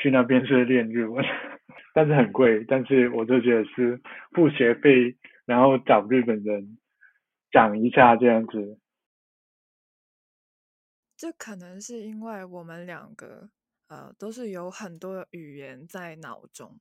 [0.00, 1.24] 去那边是练日文，
[1.92, 4.00] 但是很贵，但是我就觉得是
[4.32, 6.78] 付学费，然后找日本人
[7.50, 8.78] 讲一下这样子。
[11.16, 13.50] 这可能是因为我们两个
[13.88, 16.78] 呃都是有很多语言在脑中，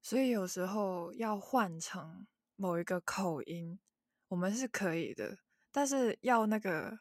[0.00, 3.78] 所以有时候要换成某一个口音，
[4.28, 5.36] 我们是可以的，
[5.70, 7.00] 但是要那个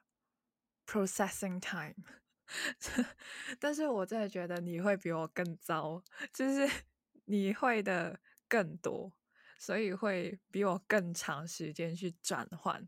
[0.85, 1.95] processing time。
[3.59, 6.01] 但是我真的觉得你会比我更糟，
[6.33, 6.67] 就是
[7.25, 9.11] 你会的更多，
[9.57, 12.87] 所以会比我更长时间去转换。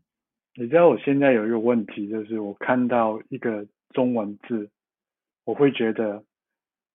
[0.54, 4.70] 你知道我现在有一个问题，就是我看到一个中文字，
[5.44, 6.24] 我会觉得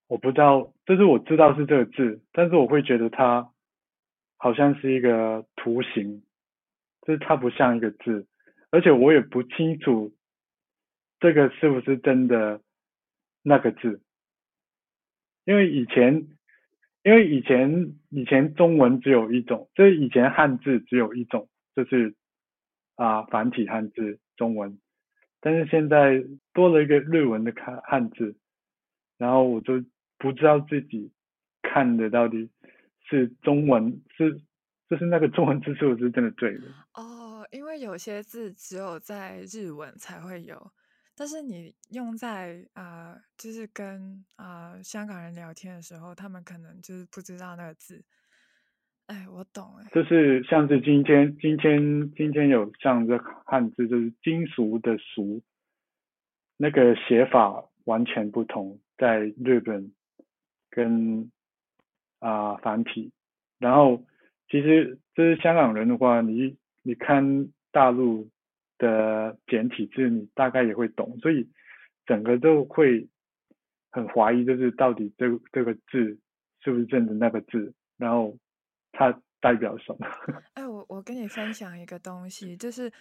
[0.07, 3.51] 我不知道，就是我知道是这个字，但是我会觉得它
[4.37, 6.23] 好像是一个图形，
[7.05, 8.25] 就是它不像一个字，
[8.71, 10.11] 而且我也不清楚
[11.21, 12.59] 这个是不是真的
[13.41, 14.01] 那个字，
[15.45, 16.27] 因为以前，
[17.03, 22.13] 因为以前以前中文只有一种，就是以前汉字只有一种，就是。
[22.95, 24.77] 啊，繁体汉字中文，
[25.39, 28.35] 但是现在多了一个日文的看汉字，
[29.17, 29.83] 然后我就
[30.19, 31.11] 不知道自己
[31.63, 32.51] 看的到底
[33.09, 34.39] 是中文是
[34.87, 36.67] 就是那个中文字是不是真的对的？
[36.93, 40.71] 哦，因为有些字只有在日文才会有，
[41.15, 48.03] 但是你用在啊，就是跟啊香港人聊天的时候，他们可能就是不知道那个字。
[49.07, 55.41] 哎，我懂哎，就是像是今天今天今天有像这汉字，就是金属的属，
[56.55, 59.91] 那个写法完全不同，在日本
[60.69, 61.29] 跟
[62.19, 63.11] 啊繁体，
[63.59, 64.05] 然后
[64.49, 68.29] 其实这是香港人的话，你你看大陆
[68.81, 71.47] 的简体字，你大概也会懂，所以
[72.05, 73.07] 整个都会
[73.91, 76.19] 很怀疑，就是到底这这个字
[76.63, 78.37] 是不是真的那个字，然后。
[78.93, 80.05] 它代表什么？
[80.53, 82.91] 哎，我我跟你分享一个东西，就是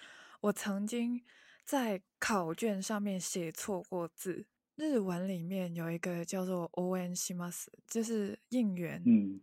[0.41, 1.21] 我曾经
[1.65, 4.47] 在考卷上面写错过字。
[4.77, 9.03] 日文里面有一个叫做 “o n s i m a s 就是应援。
[9.05, 9.41] 嗯，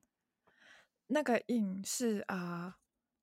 [1.07, 2.77] 那个“应”是啊，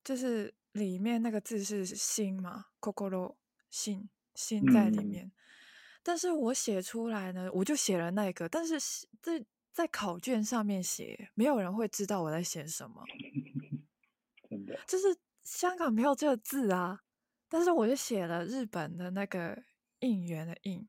[0.05, 3.35] 就是里面那个字是“心”嘛，“kokoro
[3.69, 5.33] 心”心在里面。
[6.05, 8.79] 但是我写出来呢，我就写了那个，但是
[9.21, 9.45] 这。
[9.75, 13.03] 在考卷上面写，没有人会知道我在写什么。
[14.49, 17.01] 真的，就是香港没有这个字啊，
[17.49, 19.65] 但是我就写了日本的那个
[19.99, 20.87] 应援的应。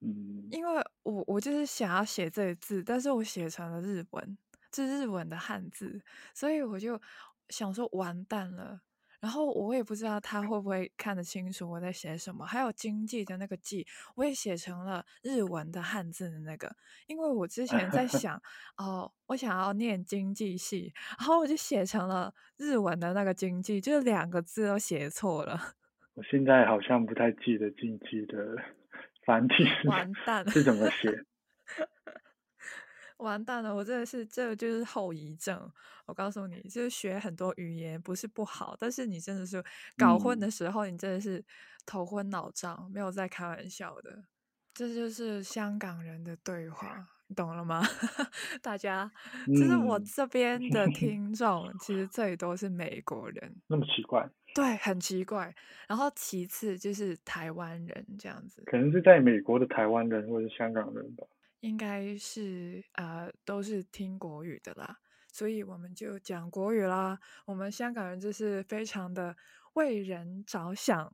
[0.00, 4.36] 嗯，因为我我就是想要写这个字，但是我写成了日文，
[4.70, 6.04] 是日文的汉字，
[6.34, 7.00] 所以我就
[7.48, 8.82] 想说完蛋了。
[9.18, 13.84] 然后我也不知道他会不会看得清楚我在写什么，还有经济的那个“济”，
[14.14, 16.76] 我也写成了日文的汉字的那个，
[17.06, 18.40] 因为我之前在 想，
[18.76, 25.58] 哦，我想要念经济系，然后我就写成了日文的那个经济，就是两个字都写错了。
[26.14, 28.54] 我现在好像不太记得经济的
[29.24, 31.24] 繁体完蛋是怎么写。
[33.18, 35.70] 完蛋了，我真的是，这个就是后遗症。
[36.06, 39.62] 我告诉你，就是学很多语言不是不好，但是你真的是
[39.96, 41.44] 搞混的时候，你真的是
[41.84, 44.24] 头昏脑胀，没有在开玩笑的。
[44.74, 47.82] 这就是香港人的对话，你懂了吗？
[48.62, 49.10] 大家，
[49.46, 53.56] 就是我这边的听众，其实最多是美国人。
[53.66, 54.28] 那么奇怪？
[54.54, 55.54] 对，很奇怪。
[55.88, 61.26] 然后其次就是台湾人这样子，可能是在美国的台湾人或者香港人吧。
[61.66, 64.96] 应该是呃都是听国语的啦，
[65.32, 67.18] 所以我们就讲国语啦。
[67.44, 69.36] 我们香港人就是非常的
[69.74, 71.12] 为人着想。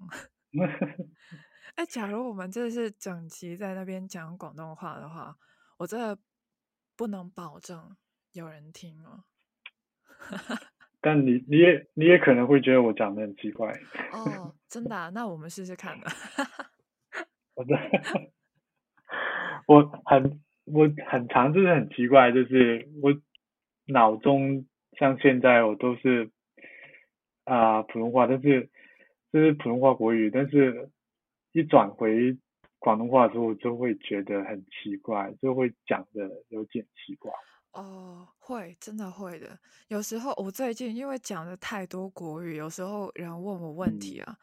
[1.76, 5.34] 哎，假如我们这是整集在那边讲广东话的话，
[5.78, 6.18] 我这
[6.94, 7.96] 不能保证
[8.32, 9.24] 有人听哦。
[11.00, 13.72] 但你你也你也可能会觉得我讲的很奇怪。
[14.12, 15.10] 哦，真的？
[15.12, 16.12] 那我们试试看吧。
[17.54, 17.74] 我的，
[19.66, 23.12] 我很我很常就是很奇怪，就是我
[23.86, 24.66] 脑中
[24.98, 26.30] 像现在我都是
[27.44, 28.70] 啊普通话，但是
[29.32, 30.90] 就是普通话国语，但是
[31.52, 32.36] 一转回
[32.78, 37.30] 广东话之后，就会觉得很奇怪，就会讲的有点奇怪。
[37.72, 39.58] 哦，会，真的会的。
[39.88, 44.36] 有时候我最近因为讲的太多国语，有时候人问我问题啊，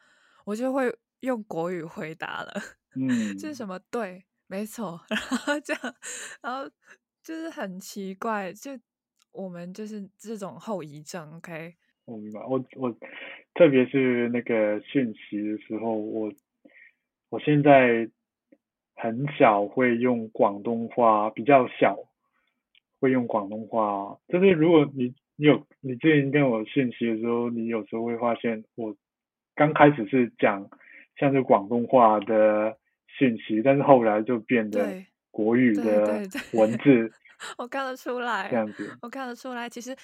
[0.44, 2.52] 我就会用国语回答了。
[2.96, 3.06] 嗯，
[3.38, 3.78] 这是什么？
[3.90, 5.00] 对，没错。
[5.08, 5.80] 然后这样，
[6.42, 6.68] 然后
[7.22, 8.72] 就是很奇怪，就
[9.32, 11.36] 我们就是这种后遗症。
[11.36, 11.74] OK，
[12.04, 12.40] 我明白。
[12.40, 12.90] 我我
[13.54, 16.32] 特别是那个讯息的时候，我
[17.28, 18.10] 我现在
[18.96, 21.96] 很少会用广东话，比较小。
[23.02, 28.94] 会用广东话，就是如果你你有你之前跟我讯息的时候，你有时候会发现我
[29.54, 30.68] 刚开始是讲
[31.16, 32.76] 像是广东话的
[33.20, 37.12] 讯息，但是后来就变得国语的文字。
[37.58, 39.68] 我看得出来，这样子，我看得出来。
[39.68, 39.94] 其实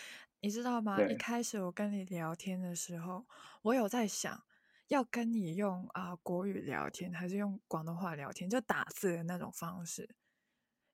[0.40, 1.00] 你知道吗？
[1.08, 3.24] 一开始我跟你聊天的时候，
[3.62, 4.42] 我有在想
[4.88, 10.10] 要跟你用啊国语聊天，还是用广东话聊天，就打字的那种方式。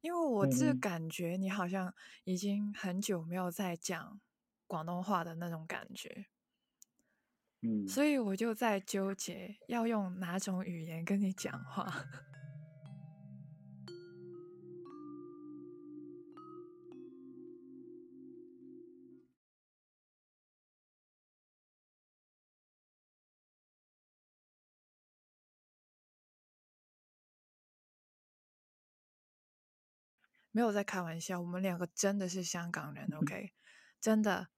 [0.01, 1.93] 因为我是感觉你好像
[2.23, 4.20] 已经很久没有在讲
[4.68, 6.27] 广东话的那种感觉，
[7.65, 12.05] 嗯，所以我就在纠结要用哪种语言跟你讲话。
[30.55, 33.53] 没有在开玩笑，我们两个真的是香港人，OK？
[33.99, 34.49] 真的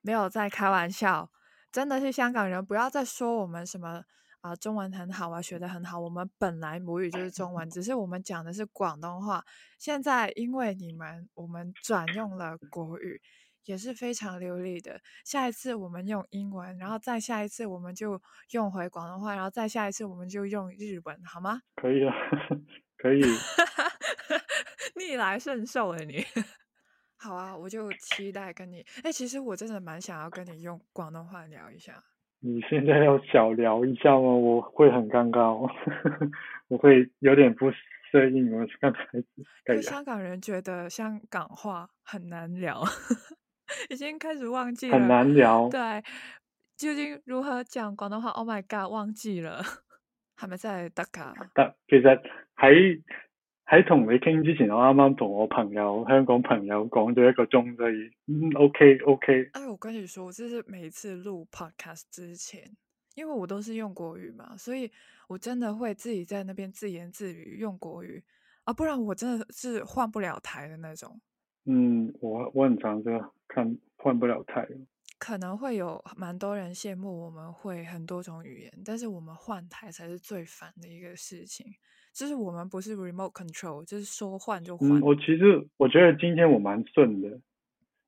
[0.00, 1.30] 没有在开玩笑，
[1.72, 2.64] 真的是香港人。
[2.64, 4.04] 不要再说我们什么
[4.42, 5.98] 啊，中文很好啊，学的很好。
[5.98, 9.44] 我们本来母语就是中文，只是我们讲的是广东话。
[9.78, 13.20] 现在因为你们，我们转用了国语，
[13.64, 15.00] 也是非常流利的。
[15.24, 18.20] 下一次我们用英文，然后再下一次我们就
[18.50, 21.62] 用回广东话，然后再下一次我们就用日文，好吗？
[21.76, 22.12] 可以啊，
[22.98, 23.22] 可以。
[24.96, 26.24] 逆来顺受了你，
[27.22, 28.84] 好啊，我就期待跟你。
[29.04, 32.02] 哎，其实我真的蛮想要跟你用广东话聊一下。
[32.40, 34.18] 你现在要小聊一下吗？
[34.20, 35.52] 我会很尴尬，
[36.68, 38.50] 我会有点不适应。
[38.52, 39.24] 我刚才因
[39.76, 42.82] 为香港人觉得香港话很难聊，
[43.88, 44.98] 已经开始忘记了。
[44.98, 45.68] 很难聊。
[45.68, 46.02] 对，
[46.76, 49.62] 究竟如何讲广东话？Oh my god，忘记了，
[50.34, 51.32] 还没在打卡。
[51.54, 52.02] 但其实
[52.56, 53.00] 喺。
[53.72, 59.48] 喺同你傾之前，我啱啱同我朋友香港朋友講咗一個鐘，所以嗯 OK OK。
[59.54, 62.70] 哎，我跟你说，就是每次录 podcast 之前，
[63.14, 64.92] 因为我都是用国语嘛，所以
[65.26, 68.22] 我真的会自己在那边自言自语用国语
[68.64, 71.18] 啊，不然我真的是换不了台的那种。
[71.64, 73.10] 嗯，我我很常这
[73.48, 74.68] 看换不了台。
[75.18, 81.66] 可能会有蛮多人羡慕我们会很多种语言，但是我们换台才是最烦的一个事情。
[82.12, 84.88] 就是我们不是 remote control，就是说换就换。
[84.90, 87.28] 嗯，我其实我觉得今天我蛮顺的，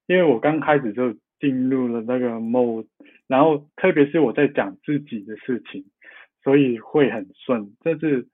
[0.07, 2.87] 因为我刚开始就进入了那个 mode，
[3.27, 5.85] 然后特别是我在讲自己的事情，
[6.43, 7.75] 所以会很顺。
[7.81, 8.29] 这是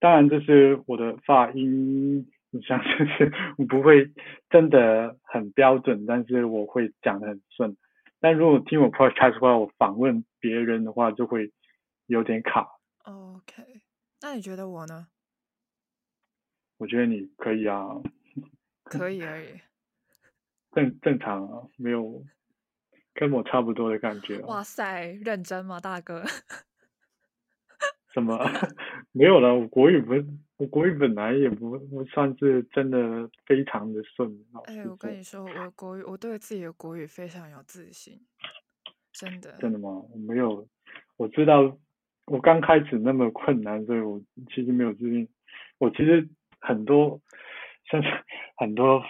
[0.00, 4.12] 当然，这是我的发音，你像就是我不会
[4.48, 7.76] 真的很标准，但是我会讲的很顺。
[8.20, 11.52] 但如果听我 podcast 的话，我访问别人的话就会
[12.06, 12.66] 有点卡。
[13.04, 13.62] OK。
[14.20, 15.08] 那你觉得我呢？
[16.78, 17.88] 我觉得你可以啊，
[18.84, 19.60] 可以而已，
[20.72, 22.24] 正正常啊，没有
[23.14, 24.38] 跟我差不多的感觉。
[24.40, 26.24] 哇塞，认真吗，大哥？
[28.14, 28.38] 什么？
[29.12, 30.12] 没有了，我国语不，
[30.56, 34.30] 我国语本来也不不算是真的非常的顺。
[34.66, 38.20] 哎，我跟你说，我国语，我对自己的国语非常有自信，
[39.12, 39.52] 真的。
[39.58, 39.90] 真的吗？
[39.90, 40.68] 我没有，
[41.16, 41.76] 我知道。
[42.30, 45.28] 我刚开始那么困难，所以我其实没有自信。
[45.78, 46.28] 我其实
[46.60, 47.20] 很多
[47.90, 48.08] 像是
[48.56, 49.02] 很多，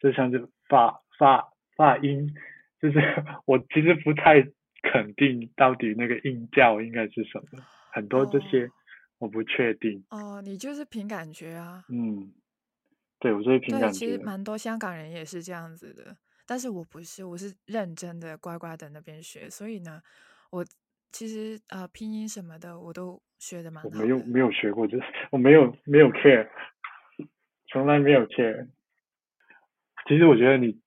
[0.00, 2.34] 就像是发发发音，
[2.80, 2.98] 就是
[3.46, 4.42] 我其实不太
[4.82, 7.62] 肯定到底那个音调应该是什么，
[7.92, 8.70] 很多这些
[9.18, 10.02] 我不确定。
[10.10, 11.84] 哦，你就是凭感觉啊。
[11.90, 12.32] 嗯，
[13.18, 13.98] 对，我就是凭感觉。
[13.98, 20.00] 其实蛮多香港人也是这样子的，但是我不是，我是认真的乖乖的那边学，所以呢，
[20.50, 20.64] 我。
[21.14, 23.88] 其实呃，拼音什么的我都学的蛮好。
[23.88, 26.48] 我没有没有学过，就是我没有没有 care，
[27.68, 28.68] 从来没有 care。
[30.08, 30.80] 其实我觉得你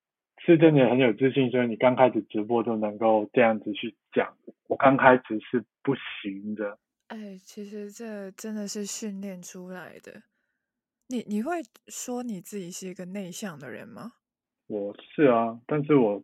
[0.45, 4.38] 是真的很有自信，所以你刚开始直播就能够这样子去讲。
[4.67, 6.78] 我刚开始是不行的。
[7.07, 10.23] 哎，其实这真的是训练出来的。
[11.07, 14.11] 你你会说你自己是一个内向的人吗？
[14.67, 16.21] 我是啊，但是我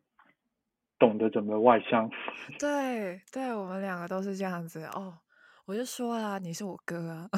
[1.00, 2.10] 懂得怎么外向。
[2.60, 5.20] 对对，我们两个都是这样子哦。
[5.66, 7.30] 我就说啦，你是我哥啊，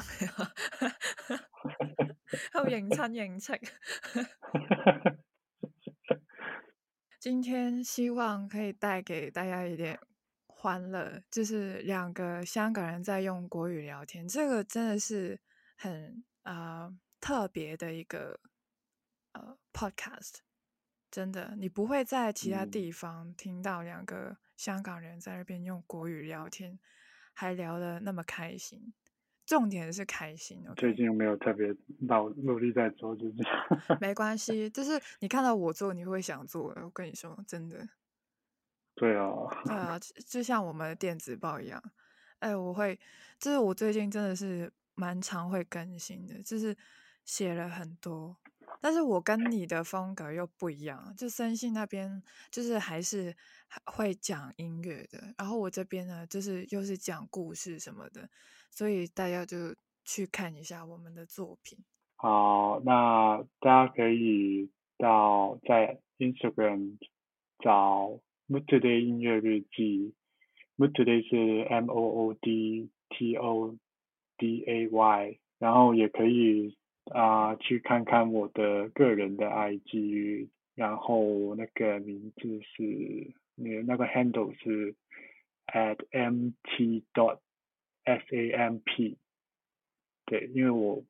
[2.52, 3.56] 好迎亲迎亲。
[7.20, 10.00] 今天希望可以带给大家一点
[10.48, 15.40] 欢乐，就是两个香港人在用国语聊天，这个真的是
[15.76, 18.40] 很啊特别的一个
[19.34, 20.38] 呃 podcast，
[21.16, 26.78] 真的，你不会在其他地方听到两个香港人在那边用国语聊天。
[27.38, 28.94] 还聊得那么开心，
[29.46, 30.64] 重点是开心。
[30.78, 31.68] 最近没有特别
[32.00, 33.36] 努努力在做，就是
[34.00, 36.74] 没关 系，就是你看到我做，你会想做。
[36.82, 37.86] 我跟你说，真的。
[38.96, 39.30] 对啊。
[39.66, 41.84] 对啊， 就像我们的电子报一样。
[42.40, 42.98] 哎，我会，
[43.38, 46.74] 就是我最近真的是蛮常会更新的，就是
[47.26, 48.38] 写了很多。
[48.82, 52.22] 但是我跟你的风格又不一样，就三信那边
[52.52, 53.36] 就是还是
[53.86, 58.30] 会讲音乐的，然后我这边呢就是又是讲故事什么的，
[58.70, 61.80] 所以大家就去看一下我们的作品。
[62.18, 66.98] 好，那大家可以到在 Instagram
[67.64, 70.14] 找 Mood Today 音乐日记
[70.78, 73.76] ，Mood Today 是 M O O D T O
[74.38, 76.78] D A Y，然后也可以。
[77.12, 84.96] 啊，去看看我的个人的 IG，然后那个名字是，那那个 handle 是
[85.68, 87.40] at mt dot
[88.06, 89.16] samp，
[90.26, 91.04] 对，因为我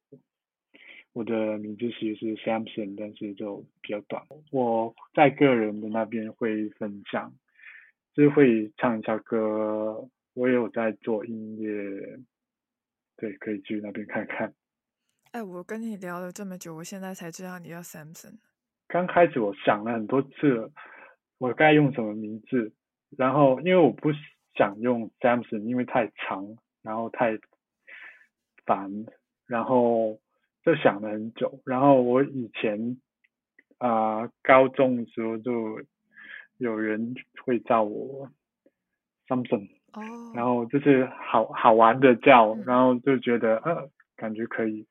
[1.13, 4.21] 我的名字其实是 Samson，但是就比较短。
[4.51, 7.33] 我在个人的那边会分享，
[8.13, 12.19] 就是会唱一下歌，我也有在做音乐，
[13.15, 14.53] 对，可以去那边看看。
[15.35, 18.35] 哎，我跟你聊了这么久，我现在才知道你叫 Samson。
[18.87, 20.71] 刚开始我想了很多次，
[21.39, 22.71] 我该用什么名字，
[23.17, 24.13] 然后因为我不
[24.55, 27.37] 想用 Samson，因为太长，然后太
[28.65, 28.89] 烦，
[29.45, 30.17] 然后
[30.63, 31.59] 就想了很久。
[31.65, 33.01] 然后我以前
[33.77, 35.81] 啊，高中的时候就
[36.59, 37.13] 有人
[37.43, 38.29] 会叫我
[39.27, 40.01] Samson，哦，
[40.33, 44.87] 然后就是好好玩的叫，然后就觉得呃，感觉可以。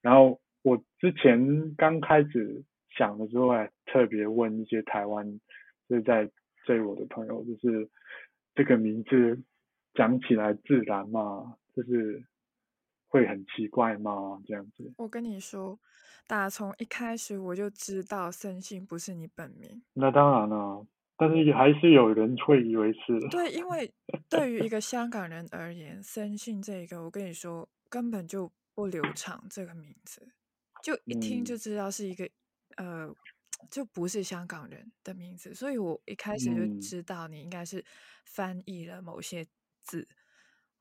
[0.00, 2.64] 然后我之前刚开始
[2.96, 5.40] 想的时候，还特别问一些台湾
[5.88, 6.30] 就是在
[6.64, 7.88] 追我的朋友，就是
[8.54, 9.42] 这个名字
[9.94, 11.56] 讲起来自然嘛？
[11.74, 12.24] 就是
[13.08, 14.40] 会很奇怪吗？
[14.46, 14.92] 这样子？
[14.98, 15.78] 我跟你说，
[16.26, 19.82] 打从一开始我就知道森信不是你本名。
[19.94, 20.86] 那当然了，
[21.16, 23.18] 但是还是有人会以为是。
[23.30, 23.92] 对，因为
[24.28, 28.52] 对于一个香港人而言，森信这个，我跟你说，根本就。
[28.78, 30.24] 不流畅这个名字，
[30.84, 32.30] 就一听就知道是一个
[32.76, 33.12] 呃，
[33.68, 37.84] 就不是香港人的名字，所以我一开始就知道你应该是
[38.24, 39.44] 翻译了某些
[39.82, 40.06] 字，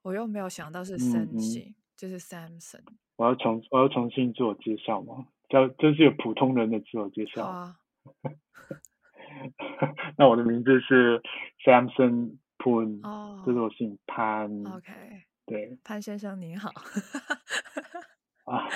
[0.04, 2.84] 我又没有想到是森信，就是 Samson。
[3.16, 5.30] 我要重我要重新自我介绍吗？
[5.50, 7.80] 叫这是有普通人的自我介绍啊。
[10.20, 11.20] 那我的名字是
[11.66, 14.46] Samson Poon，哦，就是我姓潘。
[14.68, 16.70] OK，对，潘先生您好。
[18.44, 18.68] 啊，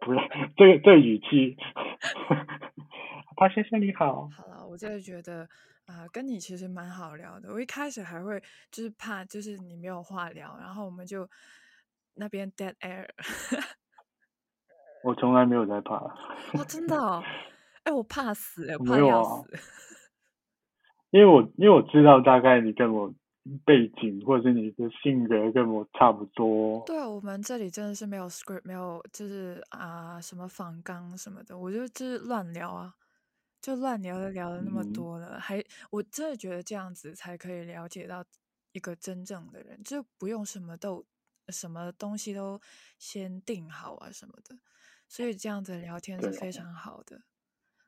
[0.00, 0.18] 不是
[0.56, 1.56] 这个这语气，
[3.36, 4.28] 潘先生你好。
[4.28, 5.48] 好了，我真的觉得
[5.86, 7.52] 啊，跟你其实蛮好聊的。
[7.52, 8.40] 我一开始还会
[8.70, 11.28] 就是怕，就是你没有话聊，然后我们就
[12.14, 13.08] 那边 dead air。
[15.02, 15.96] 我从来没有在怕。
[15.96, 16.96] 哦，真的？
[17.82, 19.50] 哎，我怕死，我怕要死。
[21.10, 23.12] 因为我因为我知道大概你跟我。
[23.64, 26.82] 背景或者是你的性格跟我差不多。
[26.86, 32.94] 对，我们这里真的是没有 script，没有就是啊什么仿纲什么的，我就就是乱聊啊，
[33.60, 38.24] 就乱聊的聊了那么多了，还我真的觉得这样子才可以了解到
[38.72, 41.04] 一个真正的人，就不用什么都
[41.48, 42.60] 什么东西都
[42.98, 44.58] 先定好啊什么的，
[45.08, 47.22] 所以这样子聊天是非常好的。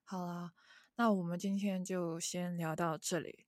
[0.04, 0.52] 好啦，
[0.96, 3.44] 那我们今天就先聊到这里。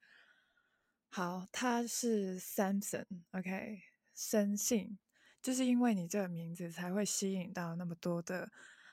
[1.15, 3.81] 好，他是 Samson，OK，
[4.15, 4.97] 深信，
[5.43, 8.51] 就是因为你这个名字才会吸引到那么多的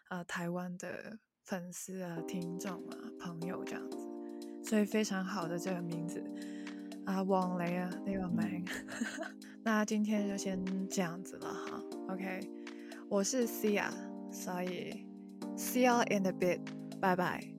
[0.10, 3.98] 呃台湾的粉丝啊、听众啊、朋友这样子，
[4.66, 6.22] 所以非常好的这个名字
[7.06, 8.66] 啊，王雷啊那个名。
[9.64, 12.42] 那今天就先这样子了哈，OK，
[13.08, 13.90] 我是 Cia，
[14.30, 15.08] 所以
[15.56, 16.60] See you in a bit，
[17.00, 17.59] 拜拜。